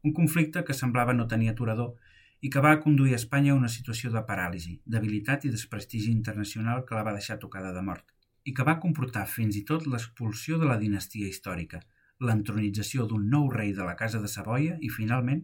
Un 0.08 0.16
conflicte 0.22 0.64
que 0.64 0.78
semblava 0.80 1.18
no 1.20 1.28
tenir 1.28 1.52
aturador 1.52 2.16
i 2.40 2.54
que 2.54 2.64
va 2.64 2.78
conduir 2.88 3.20
Espanya 3.20 3.52
a 3.52 3.60
una 3.60 3.74
situació 3.76 4.14
de 4.16 4.24
paràlisi, 4.32 4.78
debilitat 4.96 5.44
i 5.44 5.52
desprestigi 5.58 6.16
internacional 6.16 6.86
que 6.88 6.96
la 6.96 7.04
va 7.04 7.18
deixar 7.20 7.36
tocada 7.44 7.76
de 7.76 7.84
mort, 7.92 8.08
i 8.48 8.56
que 8.56 8.64
va 8.64 8.80
comportar 8.80 9.28
fins 9.28 9.60
i 9.60 9.68
tot 9.68 9.92
l'expulsió 9.92 10.56
de 10.56 10.72
la 10.72 10.80
dinastia 10.80 11.28
històrica, 11.28 11.84
l'entronització 12.20 13.06
d'un 13.10 13.28
nou 13.30 13.50
rei 13.54 13.74
de 13.78 13.86
la 13.86 13.96
Casa 14.00 14.22
de 14.24 14.30
Savoia 14.32 14.78
i, 14.82 14.90
finalment, 14.94 15.44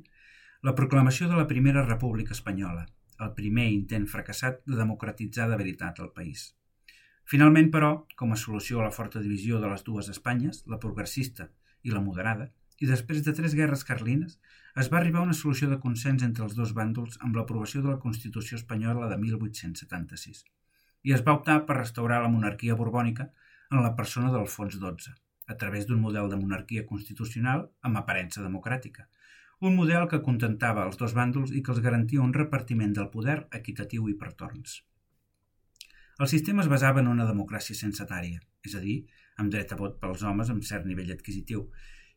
la 0.64 0.74
proclamació 0.80 1.30
de 1.30 1.38
la 1.38 1.48
Primera 1.48 1.84
República 1.86 2.34
Espanyola, 2.38 2.86
el 3.20 3.34
primer 3.38 3.68
intent 3.72 4.08
fracassat 4.14 4.64
de 4.66 4.80
democratitzar 4.80 5.50
de 5.50 5.60
veritat 5.60 6.02
el 6.04 6.10
país. 6.16 6.48
Finalment, 7.30 7.70
però, 7.72 7.92
com 8.20 8.34
a 8.34 8.40
solució 8.40 8.82
a 8.82 8.88
la 8.88 8.96
forta 8.96 9.22
divisió 9.24 9.60
de 9.62 9.70
les 9.72 9.86
dues 9.88 10.10
Espanyes, 10.12 10.64
la 10.68 10.80
progressista 10.86 11.48
i 11.84 11.94
la 11.94 12.02
moderada, 12.04 12.50
i 12.80 12.90
després 12.90 13.22
de 13.24 13.36
tres 13.38 13.54
guerres 13.56 13.86
carlines, 13.88 14.40
es 14.82 14.90
va 14.92 15.00
arribar 15.00 15.22
a 15.22 15.28
una 15.30 15.38
solució 15.38 15.70
de 15.70 15.80
consens 15.80 16.26
entre 16.26 16.44
els 16.48 16.58
dos 16.58 16.74
bàndols 16.76 17.20
amb 17.22 17.38
l'aprovació 17.38 17.84
de 17.84 17.94
la 17.94 18.02
Constitució 18.02 18.58
espanyola 18.60 19.08
de 19.12 19.20
1876 19.22 20.44
i 21.04 21.14
es 21.16 21.24
va 21.28 21.36
optar 21.38 21.60
per 21.68 21.78
restaurar 21.78 22.22
la 22.24 22.32
monarquia 22.32 22.78
borbònica 22.80 23.28
en 23.72 23.82
la 23.84 23.94
persona 23.98 24.32
d'Alfons 24.32 24.78
XII, 24.80 25.16
a 25.48 25.58
través 25.58 25.88
d'un 25.88 26.02
model 26.02 26.30
de 26.32 26.40
monarquia 26.40 26.86
constitucional 26.86 27.68
amb 27.82 28.00
aparença 28.00 28.44
democràtica, 28.44 29.08
un 29.60 29.76
model 29.80 30.08
que 30.12 30.22
contentava 30.24 30.86
els 30.88 30.98
dos 31.00 31.14
bàndols 31.16 31.54
i 31.56 31.62
que 31.64 31.72
els 31.72 31.84
garantia 31.84 32.24
un 32.24 32.34
repartiment 32.36 32.94
del 32.96 33.10
poder 33.14 33.38
equitatiu 33.60 34.10
i 34.12 34.16
per 34.20 34.34
torns. 34.40 34.82
El 36.20 36.30
sistema 36.32 36.62
es 36.62 36.70
basava 36.72 37.02
en 37.02 37.08
una 37.12 37.28
democràcia 37.30 37.78
censatària, 37.78 38.42
és 38.68 38.76
a 38.76 38.82
dir, 38.84 38.98
amb 39.42 39.52
dret 39.54 39.72
a 39.74 39.78
vot 39.80 40.00
pels 40.02 40.24
homes 40.24 40.52
amb 40.54 40.66
cert 40.68 40.86
nivell 40.86 41.14
adquisitiu, 41.16 41.70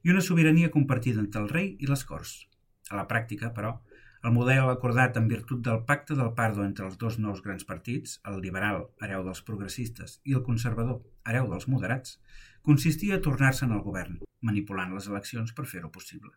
i 0.05 0.13
una 0.13 0.25
sobirania 0.25 0.73
compartida 0.75 1.23
entre 1.23 1.43
el 1.43 1.49
rei 1.53 1.71
i 1.81 1.89
les 1.91 2.05
Corts. 2.05 2.35
A 2.91 2.99
la 2.99 3.07
pràctica, 3.11 3.53
però, 3.55 3.73
el 4.27 4.35
model 4.35 4.69
acordat 4.73 5.17
en 5.21 5.29
virtut 5.31 5.63
del 5.63 5.85
pacte 5.89 6.15
del 6.19 6.33
Pardo 6.35 6.65
entre 6.65 6.87
els 6.89 6.99
dos 6.99 7.19
nous 7.23 7.41
grans 7.45 7.67
partits, 7.69 8.19
el 8.31 8.41
liberal, 8.43 8.89
hereu 9.03 9.25
dels 9.27 9.43
progressistes, 9.49 10.21
i 10.25 10.35
el 10.35 10.45
conservador, 10.47 11.01
hereu 11.31 11.47
dels 11.53 11.69
moderats, 11.71 12.19
consistia 12.67 13.17
a 13.17 13.23
tornar-se'n 13.27 13.73
al 13.73 13.85
govern, 13.89 14.19
manipulant 14.51 14.95
les 14.95 15.07
eleccions 15.13 15.55
per 15.57 15.67
fer-ho 15.73 15.93
possible. 15.99 16.33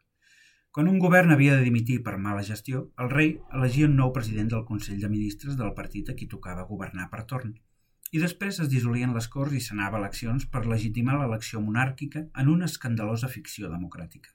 Quan 0.72 0.88
un 0.88 1.00
govern 1.04 1.34
havia 1.34 1.56
de 1.58 1.66
dimitir 1.66 2.04
per 2.06 2.18
mala 2.18 2.46
gestió, 2.52 2.86
el 3.04 3.10
rei 3.14 3.34
elegia 3.60 3.90
un 3.90 3.98
nou 3.98 4.14
president 4.14 4.54
del 4.54 4.68
Consell 4.70 5.02
de 5.02 5.10
Ministres 5.10 5.58
del 5.58 5.74
partit 5.82 6.14
a 6.14 6.16
qui 6.20 6.30
tocava 6.36 6.70
governar 6.70 7.10
per 7.10 7.26
torn– 7.34 7.58
i 8.10 8.20
després 8.22 8.58
es 8.64 8.70
dissolien 8.72 9.12
les 9.14 9.28
Corts 9.34 9.54
i 9.54 9.62
s'anava 9.62 9.98
a 9.98 10.02
eleccions 10.02 10.46
per 10.54 10.66
legitimar 10.66 11.18
l'elecció 11.20 11.60
monàrquica 11.62 12.24
en 12.44 12.48
una 12.54 12.70
escandalosa 12.72 13.30
ficció 13.30 13.70
democràtica. 13.70 14.34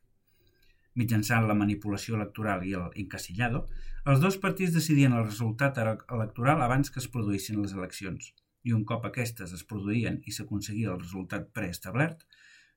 Mitjançant 1.01 1.49
la 1.49 1.57
manipulació 1.59 2.15
electoral 2.15 2.63
i 2.69 2.77
el 2.79 2.93
encasillado, 3.03 3.65
els 4.07 4.21
dos 4.23 4.39
partits 4.45 4.77
decidien 4.77 5.17
el 5.19 5.27
resultat 5.27 5.81
electoral 5.83 6.63
abans 6.63 6.95
que 6.95 7.03
es 7.03 7.11
produïssin 7.17 7.59
les 7.63 7.75
eleccions, 7.75 8.31
i 8.65 8.73
un 8.73 8.85
cop 8.89 9.05
aquestes 9.09 9.53
es 9.57 9.65
produïen 9.71 10.21
i 10.25 10.33
s'aconseguia 10.33 10.93
el 10.93 11.01
resultat 11.01 11.51
preestablert, 11.57 12.25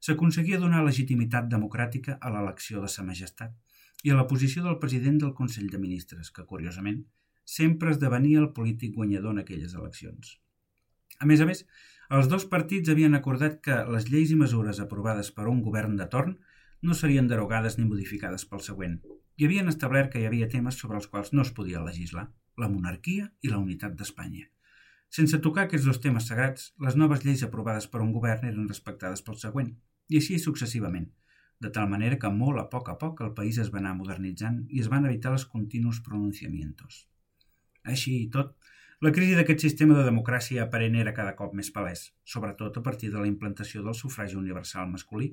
s'aconseguia 0.03 0.59
donar 0.61 0.83
legitimitat 0.85 1.47
democràtica 1.51 2.17
a 2.21 2.31
l'elecció 2.33 2.83
de 2.83 2.89
sa 2.91 3.05
majestat 3.07 3.55
i 4.03 4.11
a 4.13 4.17
la 4.17 4.27
posició 4.29 4.63
del 4.63 4.77
president 4.81 5.21
del 5.23 5.33
Consell 5.37 5.69
de 5.73 5.79
Ministres, 5.81 6.29
que, 6.31 6.45
curiosament, 6.45 7.05
sempre 7.57 7.93
esdevenia 7.93 8.41
el 8.43 8.51
polític 8.53 8.93
guanyador 8.95 9.33
en 9.33 9.43
aquelles 9.43 9.73
eleccions. 9.73 10.35
A 11.19 11.25
més 11.25 11.41
a 11.41 11.47
més, 11.49 11.63
els 12.17 12.27
dos 12.31 12.45
partits 12.51 12.91
havien 12.93 13.17
acordat 13.17 13.57
que 13.63 13.77
les 13.93 14.09
lleis 14.11 14.31
i 14.31 14.37
mesures 14.39 14.81
aprovades 14.83 15.31
per 15.37 15.47
un 15.51 15.63
govern 15.65 15.95
de 15.99 16.07
torn 16.13 16.35
no 16.81 16.93
serien 16.93 17.27
derogades 17.31 17.79
ni 17.79 17.87
modificades 17.87 18.45
pel 18.45 18.61
següent, 18.67 18.99
i 19.37 19.47
havien 19.47 19.71
establert 19.71 20.11
que 20.13 20.21
hi 20.21 20.27
havia 20.29 20.51
temes 20.51 20.77
sobre 20.77 21.01
els 21.01 21.09
quals 21.09 21.33
no 21.33 21.47
es 21.47 21.51
podia 21.57 21.81
legislar, 21.87 22.27
la 22.57 22.69
monarquia 22.69 23.31
i 23.41 23.51
la 23.53 23.63
unitat 23.63 23.97
d'Espanya. 23.97 24.45
Sense 25.13 25.39
tocar 25.43 25.65
aquests 25.65 25.87
dos 25.87 25.99
temes 26.03 26.27
sagrats, 26.29 26.71
les 26.83 26.97
noves 26.99 27.23
lleis 27.25 27.43
aprovades 27.45 27.87
per 27.91 28.01
un 28.03 28.11
govern 28.15 28.47
eren 28.49 28.67
respectades 28.69 29.23
pel 29.25 29.39
següent, 29.41 29.71
i 30.11 30.19
així 30.19 30.39
successivament, 30.39 31.07
de 31.63 31.71
tal 31.77 31.87
manera 31.91 32.19
que 32.21 32.31
molt 32.31 32.61
a 32.61 32.67
poc 32.73 32.91
a 32.93 32.97
poc 33.01 33.23
el 33.25 33.33
país 33.37 33.59
es 33.63 33.71
va 33.73 33.79
anar 33.81 33.95
modernitzant 33.99 34.59
i 34.69 34.83
es 34.83 34.89
van 34.93 35.07
evitar 35.09 35.33
els 35.35 35.47
continus 35.53 36.01
pronunciamientos. 36.07 37.05
Així 37.83 38.17
i 38.23 38.27
tot, 38.35 38.53
la 39.01 39.13
crisi 39.15 39.37
d'aquest 39.37 39.63
sistema 39.63 39.97
de 39.97 40.05
democràcia 40.05 40.63
aparent 40.65 40.95
era 40.99 41.15
cada 41.17 41.35
cop 41.39 41.55
més 41.57 41.71
palès, 41.73 42.11
sobretot 42.25 42.77
a 42.77 42.83
partir 42.83 43.11
de 43.13 43.21
la 43.21 43.31
implantació 43.31 43.83
del 43.85 43.97
sufragi 43.97 44.37
universal 44.39 44.89
masculí. 44.91 45.31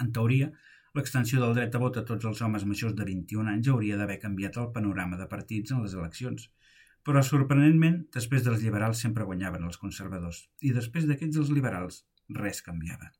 En 0.00 0.12
teoria, 0.12 0.50
L'extensió 0.96 1.38
del 1.40 1.54
dret 1.56 1.76
a 1.76 1.80
vot 1.80 1.96
a 1.96 2.02
tots 2.08 2.26
els 2.28 2.40
homes 2.44 2.64
majors 2.70 2.94
de 2.96 3.04
21 3.08 3.48
anys 3.52 3.68
hauria 3.74 3.96
d'haver 3.98 4.18
canviat 4.24 4.58
el 4.62 4.66
panorama 4.74 5.16
de 5.20 5.26
partits 5.30 5.72
en 5.72 5.80
les 5.84 5.94
eleccions. 5.96 6.50
Però, 7.06 7.22
sorprenentment, 7.26 7.98
després 8.14 8.44
dels 8.46 8.62
liberals 8.62 9.02
sempre 9.04 9.26
guanyaven 9.28 9.64
els 9.68 9.80
conservadors, 9.80 10.44
i 10.62 10.70
després 10.76 11.08
d'aquests 11.08 11.40
els 11.42 11.50
liberals 11.54 12.04
res 12.38 12.62
canviava. 12.66 13.10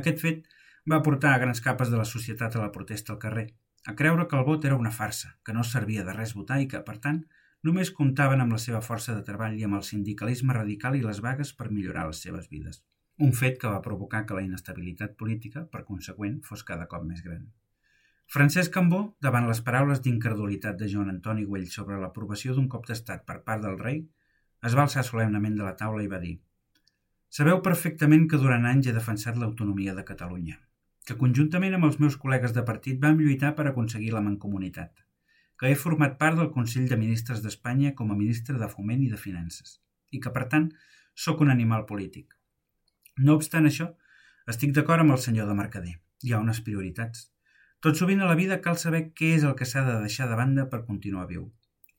Aquest 0.00 0.24
fet 0.24 0.48
va 0.90 1.02
portar 1.06 1.34
a 1.34 1.42
grans 1.42 1.62
capes 1.62 1.92
de 1.92 2.00
la 2.00 2.08
societat 2.08 2.56
a 2.56 2.64
la 2.64 2.72
protesta 2.74 3.14
al 3.14 3.22
carrer, 3.22 3.46
a 3.86 3.94
creure 3.94 4.26
que 4.26 4.38
el 4.38 4.44
vot 4.48 4.66
era 4.66 4.80
una 4.80 4.90
farsa, 4.90 5.36
que 5.44 5.54
no 5.54 5.62
servia 5.64 6.04
de 6.04 6.16
res 6.16 6.34
votar 6.34 6.58
i 6.62 6.66
que, 6.72 6.82
per 6.82 6.98
tant, 7.06 7.22
només 7.62 7.94
comptaven 7.94 8.42
amb 8.42 8.58
la 8.58 8.62
seva 8.62 8.82
força 8.82 9.14
de 9.14 9.22
treball 9.30 9.54
i 9.58 9.64
amb 9.66 9.78
el 9.78 9.86
sindicalisme 9.86 10.58
radical 10.58 10.98
i 10.98 11.06
les 11.06 11.22
vagues 11.22 11.54
per 11.54 11.70
millorar 11.70 12.08
les 12.10 12.26
seves 12.26 12.50
vides 12.50 12.82
un 13.18 13.32
fet 13.32 13.60
que 13.60 13.68
va 13.72 13.82
provocar 13.84 14.24
que 14.26 14.36
la 14.36 14.42
inestabilitat 14.44 15.14
política, 15.20 15.64
per 15.72 15.84
conseqüent, 15.90 16.40
fos 16.48 16.64
cada 16.70 16.86
cop 16.90 17.04
més 17.10 17.22
gran. 17.24 17.46
Francesc 18.34 18.72
Cambó, 18.74 19.00
davant 19.22 19.46
les 19.46 19.60
paraules 19.66 20.00
d'incredulitat 20.02 20.78
de 20.80 20.88
Joan 20.90 21.12
Antoni 21.12 21.44
Güell 21.46 21.68
sobre 21.70 21.98
l'aprovació 22.00 22.54
d'un 22.54 22.66
cop 22.68 22.86
d'estat 22.88 23.22
per 23.28 23.38
part 23.46 23.62
del 23.62 23.78
rei, 23.78 24.00
es 24.66 24.74
va 24.74 24.82
alçar 24.86 25.04
solemnament 25.06 25.54
de 25.58 25.64
la 25.66 25.76
taula 25.78 26.02
i 26.02 26.10
va 26.10 26.18
dir 26.22 26.34
Sabeu 27.36 27.60
perfectament 27.62 28.24
que 28.30 28.40
durant 28.42 28.64
anys 28.66 28.88
he 28.88 28.94
defensat 28.96 29.36
l'autonomia 29.38 29.94
de 29.94 30.04
Catalunya, 30.08 30.56
que 31.06 31.18
conjuntament 31.20 31.76
amb 31.76 31.88
els 31.88 31.98
meus 32.02 32.16
col·legues 32.22 32.54
de 32.56 32.64
partit 32.70 32.98
vam 33.02 33.18
lluitar 33.20 33.52
per 33.58 33.66
aconseguir 33.70 34.12
la 34.14 34.22
mancomunitat, 34.24 34.90
que 35.58 35.70
he 35.70 35.78
format 35.82 36.18
part 36.22 36.38
del 36.40 36.50
Consell 36.54 36.88
de 36.90 36.98
Ministres 37.02 37.42
d'Espanya 37.44 37.92
com 37.98 38.10
a 38.10 38.18
ministre 38.18 38.58
de 38.62 38.70
Foment 38.72 39.04
i 39.04 39.10
de 39.12 39.20
Finances, 39.20 39.78
i 40.10 40.22
que, 40.22 40.32
per 40.32 40.46
tant, 40.54 40.70
sóc 41.26 41.42
un 41.46 41.52
animal 41.54 41.86
polític, 41.90 42.34
no 43.18 43.38
obstant 43.38 43.68
això, 43.68 43.90
estic 44.52 44.74
d'acord 44.76 45.04
amb 45.04 45.14
el 45.14 45.22
senyor 45.22 45.48
de 45.48 45.54
Mercader. 45.58 45.94
Hi 46.24 46.32
ha 46.32 46.40
unes 46.42 46.60
prioritats. 46.64 47.30
Tot 47.84 47.98
sovint 47.98 48.22
a 48.24 48.28
la 48.28 48.36
vida 48.38 48.60
cal 48.64 48.78
saber 48.80 49.02
què 49.18 49.34
és 49.36 49.44
el 49.44 49.54
que 49.58 49.66
s'ha 49.68 49.84
de 49.84 49.98
deixar 50.02 50.30
de 50.30 50.36
banda 50.38 50.64
per 50.72 50.86
continuar 50.86 51.26
viu. 51.28 51.50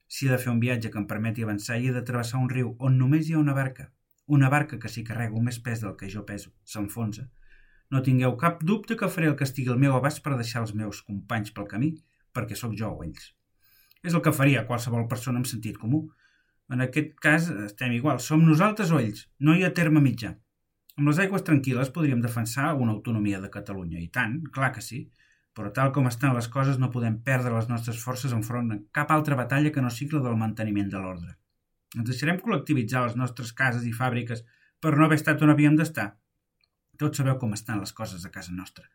Si 0.07 0.25
he 0.25 0.31
de 0.31 0.39
fer 0.41 0.49
un 0.51 0.61
viatge 0.63 0.89
que 0.89 0.97
em 0.97 1.05
permeti 1.07 1.43
avançar 1.45 1.77
i 1.77 1.89
he 1.89 1.93
de 1.93 2.01
travessar 2.07 2.39
un 2.41 2.49
riu 2.49 2.73
on 2.79 2.97
només 2.97 3.27
hi 3.27 3.35
ha 3.35 3.41
una 3.43 3.53
barca, 3.53 3.91
una 4.37 4.49
barca 4.49 4.79
que 4.79 4.89
si 4.89 5.03
carrego 5.07 5.41
més 5.43 5.59
pes 5.63 5.83
del 5.83 5.95
que 5.99 6.09
jo 6.13 6.23
peso 6.25 6.51
s'enfonsa, 6.65 7.27
no 7.93 8.01
tingueu 8.03 8.33
cap 8.41 8.63
dubte 8.69 8.97
que 8.99 9.09
faré 9.11 9.29
el 9.31 9.35
que 9.39 9.45
estigui 9.47 9.71
al 9.71 9.79
meu 9.83 9.95
abast 9.95 10.23
per 10.23 10.35
deixar 10.35 10.63
els 10.65 10.73
meus 10.75 11.03
companys 11.09 11.53
pel 11.55 11.69
camí, 11.73 11.91
perquè 12.35 12.57
sóc 12.57 12.73
jo 12.79 12.89
o 12.89 13.03
ells. 13.05 13.29
És 14.03 14.17
el 14.17 14.23
que 14.25 14.35
faria 14.35 14.65
qualsevol 14.67 15.07
persona 15.11 15.39
amb 15.39 15.47
sentit 15.47 15.77
comú. 15.79 16.01
En 16.73 16.83
aquest 16.83 17.13
cas 17.23 17.47
estem 17.67 17.93
igual, 17.95 18.19
som 18.19 18.43
nosaltres 18.43 18.91
o 18.91 18.99
ells, 18.99 19.27
no 19.39 19.55
hi 19.55 19.63
ha 19.63 19.71
terme 19.77 20.03
mitjà. 20.03 20.33
Amb 20.97 21.11
les 21.11 21.21
aigües 21.23 21.45
tranquil·les 21.47 21.93
podríem 21.95 22.19
defensar 22.25 22.73
una 22.75 22.97
autonomia 22.97 23.39
de 23.39 23.51
Catalunya, 23.53 24.01
i 24.01 24.09
tant, 24.11 24.41
clar 24.51 24.73
que 24.75 24.83
sí, 24.83 25.05
però 25.57 25.71
tal 25.73 25.89
com 25.93 26.05
estan 26.05 26.35
les 26.37 26.47
coses 26.53 26.77
no 26.77 26.91
podem 26.93 27.15
perdre 27.25 27.55
les 27.55 27.67
nostres 27.71 27.97
forces 28.03 28.33
enfront 28.35 28.67
de 28.69 28.77
cap 28.93 29.09
altra 29.15 29.37
batalla 29.39 29.71
que 29.73 29.81
no 29.81 29.89
sigui 29.89 30.21
del 30.21 30.37
manteniment 30.37 30.91
de 30.93 31.01
l'ordre. 31.01 31.33
Ens 31.95 32.05
deixarem 32.09 32.37
col·lectivitzar 32.43 33.01
les 33.07 33.15
nostres 33.17 33.53
cases 33.57 33.87
i 33.89 33.93
fàbriques 33.99 34.43
per 34.83 34.93
no 34.93 35.05
haver 35.05 35.17
estat 35.17 35.41
on 35.41 35.53
havíem 35.53 35.77
d'estar? 35.79 36.11
Tots 37.01 37.21
sabeu 37.21 37.39
com 37.41 37.55
estan 37.57 37.81
les 37.81 37.93
coses 37.99 38.25
a 38.25 38.31
casa 38.35 38.53
nostra. 38.53 38.85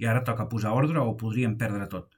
I 0.00 0.08
ara 0.08 0.22
toca 0.24 0.48
posar 0.48 0.72
ordre 0.76 1.02
o 1.02 1.10
ho 1.10 1.16
podríem 1.20 1.58
perdre 1.60 1.88
tot. 1.92 2.16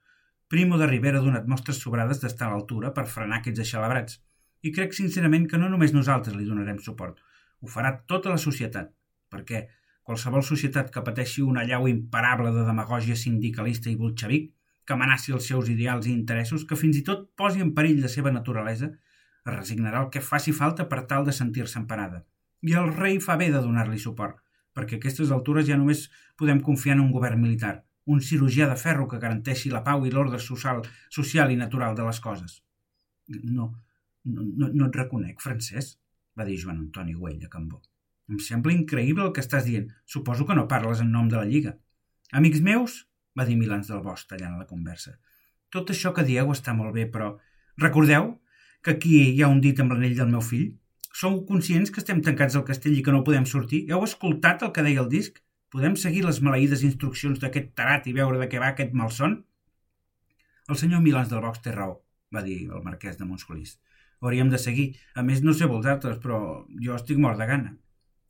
Primo 0.49 0.79
de 0.79 0.87
Rivera 0.87 1.19
ha 1.19 1.25
donat 1.25 1.51
mostres 1.51 1.83
sobrades 1.83 2.23
d'estar 2.23 2.47
a 2.49 2.53
l'altura 2.55 2.93
per 2.95 3.07
frenar 3.11 3.41
aquests 3.41 3.65
aixalabrats. 3.65 4.21
I 4.63 4.73
crec 4.79 4.95
sincerament 4.95 5.51
que 5.51 5.59
no 5.59 5.69
només 5.73 5.95
nosaltres 5.97 6.39
li 6.39 6.47
donarem 6.47 6.79
suport. 6.87 7.19
Ho 7.63 7.67
farà 7.75 7.97
tota 8.07 8.31
la 8.31 8.39
societat 8.47 8.95
perquè 9.29 9.67
qualsevol 10.09 10.41
societat 10.41 10.89
que 10.93 11.03
pateixi 11.05 11.43
una 11.45 11.67
llau 11.69 11.85
imparable 11.91 12.49
de 12.55 12.63
demagògia 12.65 13.17
sindicalista 13.23 13.91
i 13.91 13.97
bolxevic, 14.01 14.47
que 14.89 14.95
amenaci 14.95 15.35
els 15.37 15.49
seus 15.51 15.69
ideals 15.69 16.07
i 16.09 16.15
interessos, 16.15 16.65
que 16.65 16.79
fins 16.81 16.97
i 16.97 17.03
tot 17.05 17.27
posi 17.37 17.61
en 17.61 17.75
perill 17.77 18.01
la 18.01 18.09
seva 18.09 18.33
naturalesa, 18.33 18.89
es 18.89 19.53
resignarà 19.53 20.01
el 20.05 20.09
que 20.15 20.23
faci 20.25 20.55
falta 20.57 20.87
per 20.89 21.03
tal 21.11 21.27
de 21.27 21.35
sentir-se 21.39 21.77
emparada. 21.81 22.23
I 22.65 22.73
el 22.81 22.89
rei 22.95 23.21
fa 23.27 23.37
bé 23.43 23.51
de 23.53 23.61
donar-li 23.67 24.01
suport, 24.01 24.41
perquè 24.73 24.97
a 24.97 25.03
aquestes 25.03 25.35
altures 25.37 25.69
ja 25.69 25.77
només 25.77 26.07
podem 26.41 26.65
confiar 26.71 26.97
en 26.97 27.05
un 27.05 27.13
govern 27.13 27.45
militar, 27.45 27.75
un 28.09 28.25
cirurgià 28.31 28.71
de 28.73 28.81
ferro 28.81 29.05
que 29.13 29.21
garanteixi 29.21 29.75
la 29.75 29.85
pau 29.85 30.09
i 30.09 30.15
l'ordre 30.15 30.41
social, 30.41 30.81
social 31.21 31.53
i 31.53 31.61
natural 31.61 32.01
de 32.01 32.09
les 32.09 32.23
coses. 32.25 32.63
No, 33.29 33.69
no, 34.25 34.49
no, 34.73 34.89
et 34.89 34.99
reconec, 35.03 35.45
francès, 35.45 35.99
va 36.33 36.49
dir 36.49 36.57
Joan 36.65 36.81
Antoni 36.87 37.13
Güell 37.13 37.45
a 37.45 37.53
Cambó. 37.53 37.85
Em 38.29 38.41
sembla 38.45 38.75
increïble 38.75 39.25
el 39.25 39.33
que 39.37 39.45
estàs 39.45 39.65
dient. 39.65 39.89
Suposo 40.05 40.47
que 40.49 40.57
no 40.57 40.67
parles 40.69 41.01
en 41.05 41.13
nom 41.13 41.29
de 41.33 41.39
la 41.39 41.47
Lliga. 41.49 41.77
Amics 42.41 42.61
meus, 42.65 42.99
va 43.39 43.47
dir 43.49 43.57
Milans 43.57 43.89
del 43.89 44.03
Bosch 44.05 44.29
tallant 44.29 44.59
la 44.61 44.69
conversa. 44.69 45.15
Tot 45.73 45.91
això 45.93 46.13
que 46.17 46.27
dieu 46.29 46.53
està 46.53 46.75
molt 46.77 46.95
bé, 46.97 47.07
però 47.13 47.35
recordeu 47.81 48.35
que 48.85 48.95
aquí 48.97 49.17
hi 49.31 49.43
ha 49.43 49.51
un 49.53 49.63
dit 49.65 49.81
amb 49.81 49.95
l'anell 49.95 50.17
del 50.19 50.31
meu 50.35 50.45
fill? 50.45 50.69
Sou 51.19 51.41
conscients 51.49 51.91
que 51.91 52.03
estem 52.03 52.21
tancats 52.25 52.57
al 52.59 52.67
castell 52.69 52.99
i 52.99 53.03
que 53.05 53.15
no 53.15 53.25
podem 53.27 53.49
sortir? 53.49 53.87
Heu 53.91 54.05
escoltat 54.07 54.65
el 54.67 54.75
que 54.77 54.85
deia 54.87 55.03
el 55.05 55.11
disc? 55.13 55.41
Podem 55.73 55.97
seguir 56.01 56.23
les 56.25 56.43
maleïdes 56.45 56.85
instruccions 56.85 57.41
d'aquest 57.41 57.75
tarat 57.77 58.07
i 58.09 58.17
veure 58.17 58.39
de 58.41 58.49
què 58.53 58.61
va 58.61 58.71
aquest 58.75 58.95
malson? 58.97 59.41
El 60.69 60.77
senyor 60.77 61.01
Milans 61.05 61.33
del 61.33 61.45
Bosch 61.45 61.65
té 61.65 61.73
raó, 61.73 61.99
va 62.35 62.45
dir 62.45 62.61
el 62.69 62.85
marquès 62.85 63.17
de 63.17 63.29
Montscolís. 63.29 63.79
Hauríem 64.21 64.49
de 64.53 64.61
seguir. 64.61 64.89
A 65.15 65.25
més, 65.25 65.41
no 65.45 65.55
sé 65.57 65.69
vosaltres, 65.71 66.19
però 66.23 66.41
jo 66.85 66.97
estic 66.97 67.21
mort 67.25 67.41
de 67.41 67.47
gana. 67.49 67.77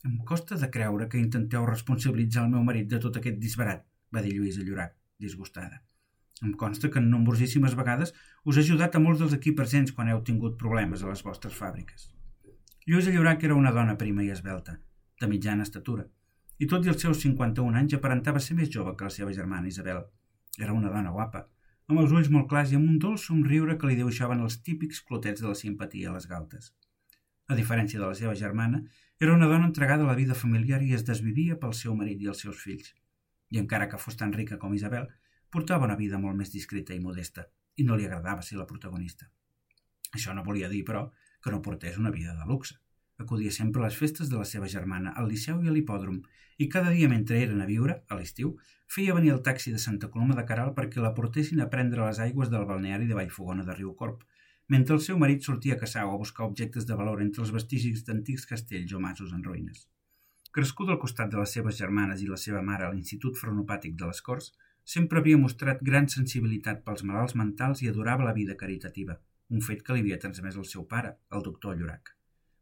Em 0.09 0.17
costa 0.25 0.57
de 0.57 0.69
creure 0.73 1.07
que 1.13 1.19
intenteu 1.21 1.67
responsabilitzar 1.69 2.47
el 2.47 2.53
meu 2.55 2.63
marit 2.65 2.87
de 2.89 2.99
tot 3.05 3.17
aquest 3.19 3.37
disbarat, 3.43 3.83
va 4.15 4.23
dir 4.25 4.31
Lluïsa 4.37 4.63
Llorac, 4.65 4.95
disgustada. 5.21 5.83
Em 6.47 6.55
consta 6.63 6.89
que 6.93 7.01
en 7.03 7.11
nombrosíssimes 7.13 7.75
vegades 7.77 8.15
us 8.45 8.57
he 8.57 8.63
ajudat 8.65 8.95
a 8.97 9.03
molts 9.05 9.21
dels 9.21 9.35
aquí 9.37 9.53
presents 9.59 9.93
quan 9.93 10.09
heu 10.09 10.23
tingut 10.29 10.57
problemes 10.63 11.03
a 11.03 11.11
les 11.11 11.25
vostres 11.27 11.59
fàbriques. 11.59 12.07
Lluïsa 12.87 13.13
Llorac 13.13 13.45
era 13.45 13.59
una 13.59 13.73
dona 13.79 13.99
prima 14.01 14.25
i 14.25 14.31
esbelta, 14.33 14.79
de 15.21 15.29
mitjana 15.29 15.67
estatura, 15.69 16.07
i 16.57 16.69
tot 16.73 16.87
i 16.87 16.93
els 16.95 17.05
seus 17.05 17.21
51 17.27 17.77
anys 17.83 17.99
aparentava 17.99 18.41
ser 18.45 18.57
més 18.57 18.73
jove 18.77 18.95
que 18.97 19.11
la 19.11 19.17
seva 19.19 19.35
germana 19.41 19.69
Isabel. 19.69 20.01
Era 20.59 20.79
una 20.79 20.95
dona 20.95 21.13
guapa, 21.19 21.45
amb 21.91 22.01
els 22.05 22.15
ulls 22.17 22.31
molt 22.33 22.49
clars 22.49 22.73
i 22.73 22.79
amb 22.81 22.89
un 22.95 22.97
dolç 23.05 23.27
somriure 23.29 23.77
que 23.77 23.91
li 23.91 24.01
dibuixaven 24.01 24.41
els 24.47 24.63
típics 24.71 25.05
clotets 25.11 25.45
de 25.45 25.53
la 25.53 25.59
simpatia 25.65 26.09
a 26.09 26.17
les 26.17 26.31
galtes. 26.33 26.73
A 27.49 27.57
diferència 27.61 28.01
de 28.01 28.07
la 28.07 28.17
seva 28.17 28.35
germana, 28.37 28.83
era 29.21 29.35
una 29.35 29.47
dona 29.47 29.67
entregada 29.67 30.05
a 30.05 30.07
la 30.07 30.15
vida 30.15 30.35
familiar 30.35 30.79
i 30.87 30.93
es 30.95 31.03
desvivia 31.07 31.57
pel 31.59 31.73
seu 31.75 31.95
marit 31.99 32.21
i 32.23 32.29
els 32.33 32.43
seus 32.45 32.61
fills. 32.63 32.93
I 33.51 33.59
encara 33.59 33.89
que 33.91 33.99
fos 33.99 34.17
tan 34.21 34.33
rica 34.33 34.59
com 34.63 34.77
Isabel, 34.77 35.09
portava 35.51 35.89
una 35.89 35.97
vida 35.99 36.21
molt 36.23 36.39
més 36.39 36.53
discreta 36.55 36.95
i 36.95 37.01
modesta, 37.03 37.49
i 37.75 37.87
no 37.89 37.97
li 37.97 38.07
agradava 38.07 38.45
ser 38.47 38.61
la 38.61 38.67
protagonista. 38.69 39.27
Això 40.15 40.35
no 40.37 40.45
volia 40.47 40.71
dir, 40.71 40.85
però, 40.87 41.09
que 41.43 41.51
no 41.51 41.63
portés 41.63 41.99
una 41.99 42.15
vida 42.15 42.37
de 42.39 42.47
luxe. 42.47 42.79
Acudia 43.19 43.51
sempre 43.51 43.83
a 43.83 43.89
les 43.89 43.99
festes 43.99 44.31
de 44.31 44.39
la 44.39 44.47
seva 44.47 44.71
germana, 44.71 45.11
al 45.17 45.27
Liceu 45.27 45.65
i 45.65 45.69
a 45.69 45.75
l'hipòdrom, 45.75 46.23
i 46.59 46.69
cada 46.71 46.95
dia 46.95 47.11
mentre 47.11 47.43
eren 47.43 47.61
a 47.61 47.67
viure, 47.67 48.05
a 48.07 48.15
l'estiu, 48.15 48.55
feia 48.87 49.15
venir 49.19 49.35
el 49.35 49.43
taxi 49.43 49.75
de 49.75 49.83
Santa 49.83 50.13
Coloma 50.15 50.39
de 50.39 50.47
Caral 50.47 50.77
perquè 50.79 51.03
la 51.03 51.15
portessin 51.19 51.59
a 51.61 51.69
prendre 51.73 52.07
les 52.07 52.23
aigües 52.23 52.55
del 52.55 52.67
balneari 52.71 53.11
de 53.11 53.19
Vallfogona 53.19 53.67
de 53.67 53.75
Riucorp, 53.75 54.23
mentre 54.69 54.95
el 54.95 55.03
seu 55.05 55.19
marit 55.19 55.45
sortia 55.45 55.77
a 55.77 55.81
caçar 55.83 56.05
o 56.07 56.15
a 56.15 56.21
buscar 56.23 56.47
objectes 56.47 56.87
de 56.87 56.97
valor 56.97 57.23
entre 57.25 57.43
els 57.45 57.53
vestigis 57.55 58.05
d'antics 58.07 58.45
castells 58.51 58.93
o 58.93 59.01
masos 59.01 59.33
en 59.33 59.45
ruïnes. 59.45 59.87
Crescut 60.53 60.91
al 60.93 61.01
costat 61.01 61.33
de 61.33 61.39
les 61.41 61.53
seves 61.57 61.79
germanes 61.81 62.23
i 62.25 62.29
la 62.29 62.41
seva 62.41 62.63
mare 62.65 62.87
a 62.87 62.93
l'Institut 62.93 63.37
Frenopàtic 63.41 63.97
de 63.97 64.11
les 64.11 64.21
Corts, 64.29 64.53
sempre 64.95 65.21
havia 65.21 65.41
mostrat 65.41 65.83
gran 65.89 66.09
sensibilitat 66.09 66.85
pels 66.85 67.05
malalts 67.09 67.37
mentals 67.37 67.83
i 67.85 67.91
adorava 67.91 68.29
la 68.29 68.37
vida 68.37 68.57
caritativa, 68.63 69.19
un 69.49 69.65
fet 69.65 69.83
que 69.85 69.97
li 69.97 70.05
havia 70.05 70.21
transmès 70.23 70.57
el 70.57 70.69
seu 70.71 70.87
pare, 70.93 71.13
el 71.33 71.45
doctor 71.45 71.77
Llorac. 71.77 72.15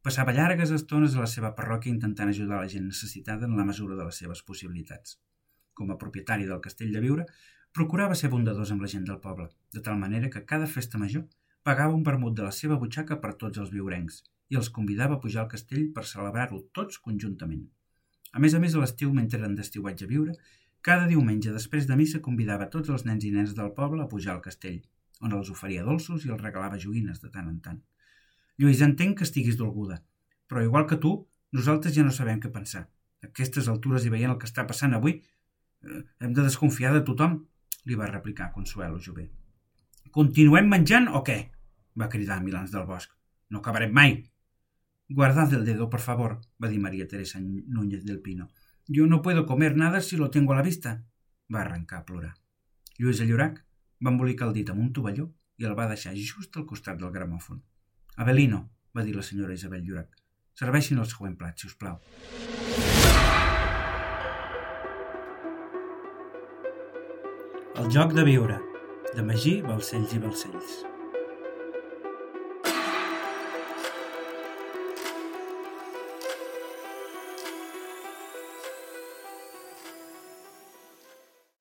Passava 0.07 0.35
llargues 0.35 0.71
estones 0.75 1.15
a 1.15 1.23
la 1.23 1.31
seva 1.31 1.53
parròquia 1.55 1.91
intentant 1.93 2.29
ajudar 2.31 2.61
la 2.63 2.71
gent 2.73 2.87
necessitada 2.87 3.47
en 3.47 3.57
la 3.59 3.65
mesura 3.71 3.97
de 3.99 4.05
les 4.07 4.19
seves 4.23 4.43
possibilitats. 4.51 5.17
Com 5.75 5.91
a 5.91 5.99
propietari 6.03 6.47
del 6.51 6.63
castell 6.67 6.93
de 6.95 7.03
Viure, 7.03 7.25
procurava 7.79 8.19
ser 8.19 8.31
bondadós 8.35 8.71
amb 8.75 8.85
la 8.87 8.91
gent 8.93 9.07
del 9.09 9.19
poble, 9.25 9.49
de 9.75 9.83
tal 9.89 9.99
manera 10.03 10.31
que 10.31 10.45
cada 10.53 10.69
festa 10.75 10.99
major 11.03 11.27
pagava 11.67 11.95
un 11.95 12.05
vermut 12.07 12.37
de 12.39 12.47
la 12.47 12.55
seva 12.55 12.79
butxaca 12.83 13.21
per 13.23 13.35
tots 13.41 13.59
els 13.63 13.73
viurencs 13.75 14.23
i 14.55 14.59
els 14.61 14.71
convidava 14.71 15.17
a 15.17 15.23
pujar 15.23 15.43
al 15.45 15.51
castell 15.51 15.89
per 15.95 16.07
celebrar-ho 16.07 16.63
tots 16.79 17.01
conjuntament. 17.03 17.65
A 18.33 18.43
més 18.43 18.55
a 18.55 18.61
més, 18.63 18.75
a 18.77 18.83
l'estiu, 18.83 19.11
mentre 19.15 19.41
eren 19.41 19.57
d'estiuatge 19.59 20.07
a 20.07 20.11
viure, 20.11 20.37
Cada 20.87 21.09
diumenge 21.11 21.51
després 21.51 21.89
de 21.91 21.97
missa 21.99 22.21
convidava 22.23 22.69
tots 22.71 22.93
els 22.95 23.05
nens 23.07 23.25
i 23.27 23.33
nens 23.35 23.55
del 23.59 23.73
poble 23.75 24.05
a 24.05 24.11
pujar 24.11 24.37
al 24.37 24.43
castell, 24.43 24.77
on 25.19 25.33
els 25.35 25.49
oferia 25.51 25.83
dolços 25.87 26.27
i 26.27 26.31
els 26.31 26.43
regalava 26.43 26.79
joguines 26.79 27.19
de 27.23 27.31
tant 27.37 27.49
en 27.51 27.57
tant. 27.65 27.81
Lluís, 28.63 28.83
entenc 28.87 29.19
que 29.19 29.27
estiguis 29.27 29.59
dolguda, 29.59 29.97
però 30.47 30.63
igual 30.63 30.87
que 30.87 31.01
tu, 31.03 31.13
nosaltres 31.59 31.97
ja 31.97 32.05
no 32.07 32.15
sabem 32.15 32.39
què 32.45 32.53
pensar. 32.55 32.85
A 33.25 33.27
aquestes 33.33 33.67
altures 33.73 34.07
i 34.07 34.13
veient 34.15 34.37
el 34.37 34.39
que 34.39 34.47
està 34.47 34.63
passant 34.69 34.95
avui, 34.95 35.17
eh, 35.19 36.05
hem 36.23 36.39
de 36.39 36.47
desconfiar 36.47 36.95
de 36.95 37.03
tothom, 37.11 37.35
li 37.91 37.99
va 37.99 38.07
replicar 38.13 38.53
Consuelo 38.55 39.03
Jové. 39.03 39.27
Continuem 40.15 40.71
menjant 40.71 41.11
o 41.11 41.25
què? 41.27 41.41
Va 42.01 42.09
cridar 42.09 42.43
Milans 42.43 42.73
del 42.73 42.87
Bosc. 42.87 43.13
No 43.49 43.59
acabarem 43.59 43.93
mai. 43.93 44.31
Guardad 45.09 45.53
el 45.55 45.65
dedo, 45.65 45.89
por 45.89 46.01
favor, 46.01 46.41
va 46.63 46.69
dir 46.69 46.81
María 46.81 47.07
Teresa 47.07 47.41
Núñez 47.41 48.05
del 48.05 48.21
Pino. 48.21 48.49
Yo 48.87 49.07
no 49.07 49.23
puedo 49.23 49.47
comer 49.47 49.77
nada 49.77 50.01
si 50.01 50.17
lo 50.17 50.31
tengo 50.31 50.53
a 50.53 50.57
la 50.57 50.63
vista. 50.63 51.05
Va 51.53 51.61
arrencar 51.61 52.01
a 52.01 52.05
plorar. 52.05 52.35
Lluís 52.99 53.21
Llorac 53.21 53.65
va 54.05 54.11
embolicar 54.11 54.49
el 54.49 54.55
dit 54.55 54.71
amb 54.71 54.81
un 54.81 54.93
tovalló 54.93 55.31
i 55.59 55.65
el 55.65 55.77
va 55.79 55.89
deixar 55.89 56.15
just 56.15 56.57
al 56.57 56.67
costat 56.67 56.99
del 57.01 57.13
gramòfon. 57.13 57.63
Avelino, 58.17 58.71
va 58.97 59.05
dir 59.05 59.15
la 59.17 59.23
senyora 59.23 59.55
Isabel 59.55 59.85
Llorac, 59.85 60.17
serveixin 60.57 60.99
el 60.99 61.09
següent 61.11 61.37
plat, 61.37 61.59
si 61.59 61.69
us 61.69 61.77
plau. 61.77 62.01
El 67.77 67.93
joc 67.93 68.17
de 68.17 68.25
viure, 68.25 68.61
de 69.15 69.23
Magí, 69.23 69.59
Balcells 69.63 70.17
i 70.17 70.23
Balcells. 70.23 70.96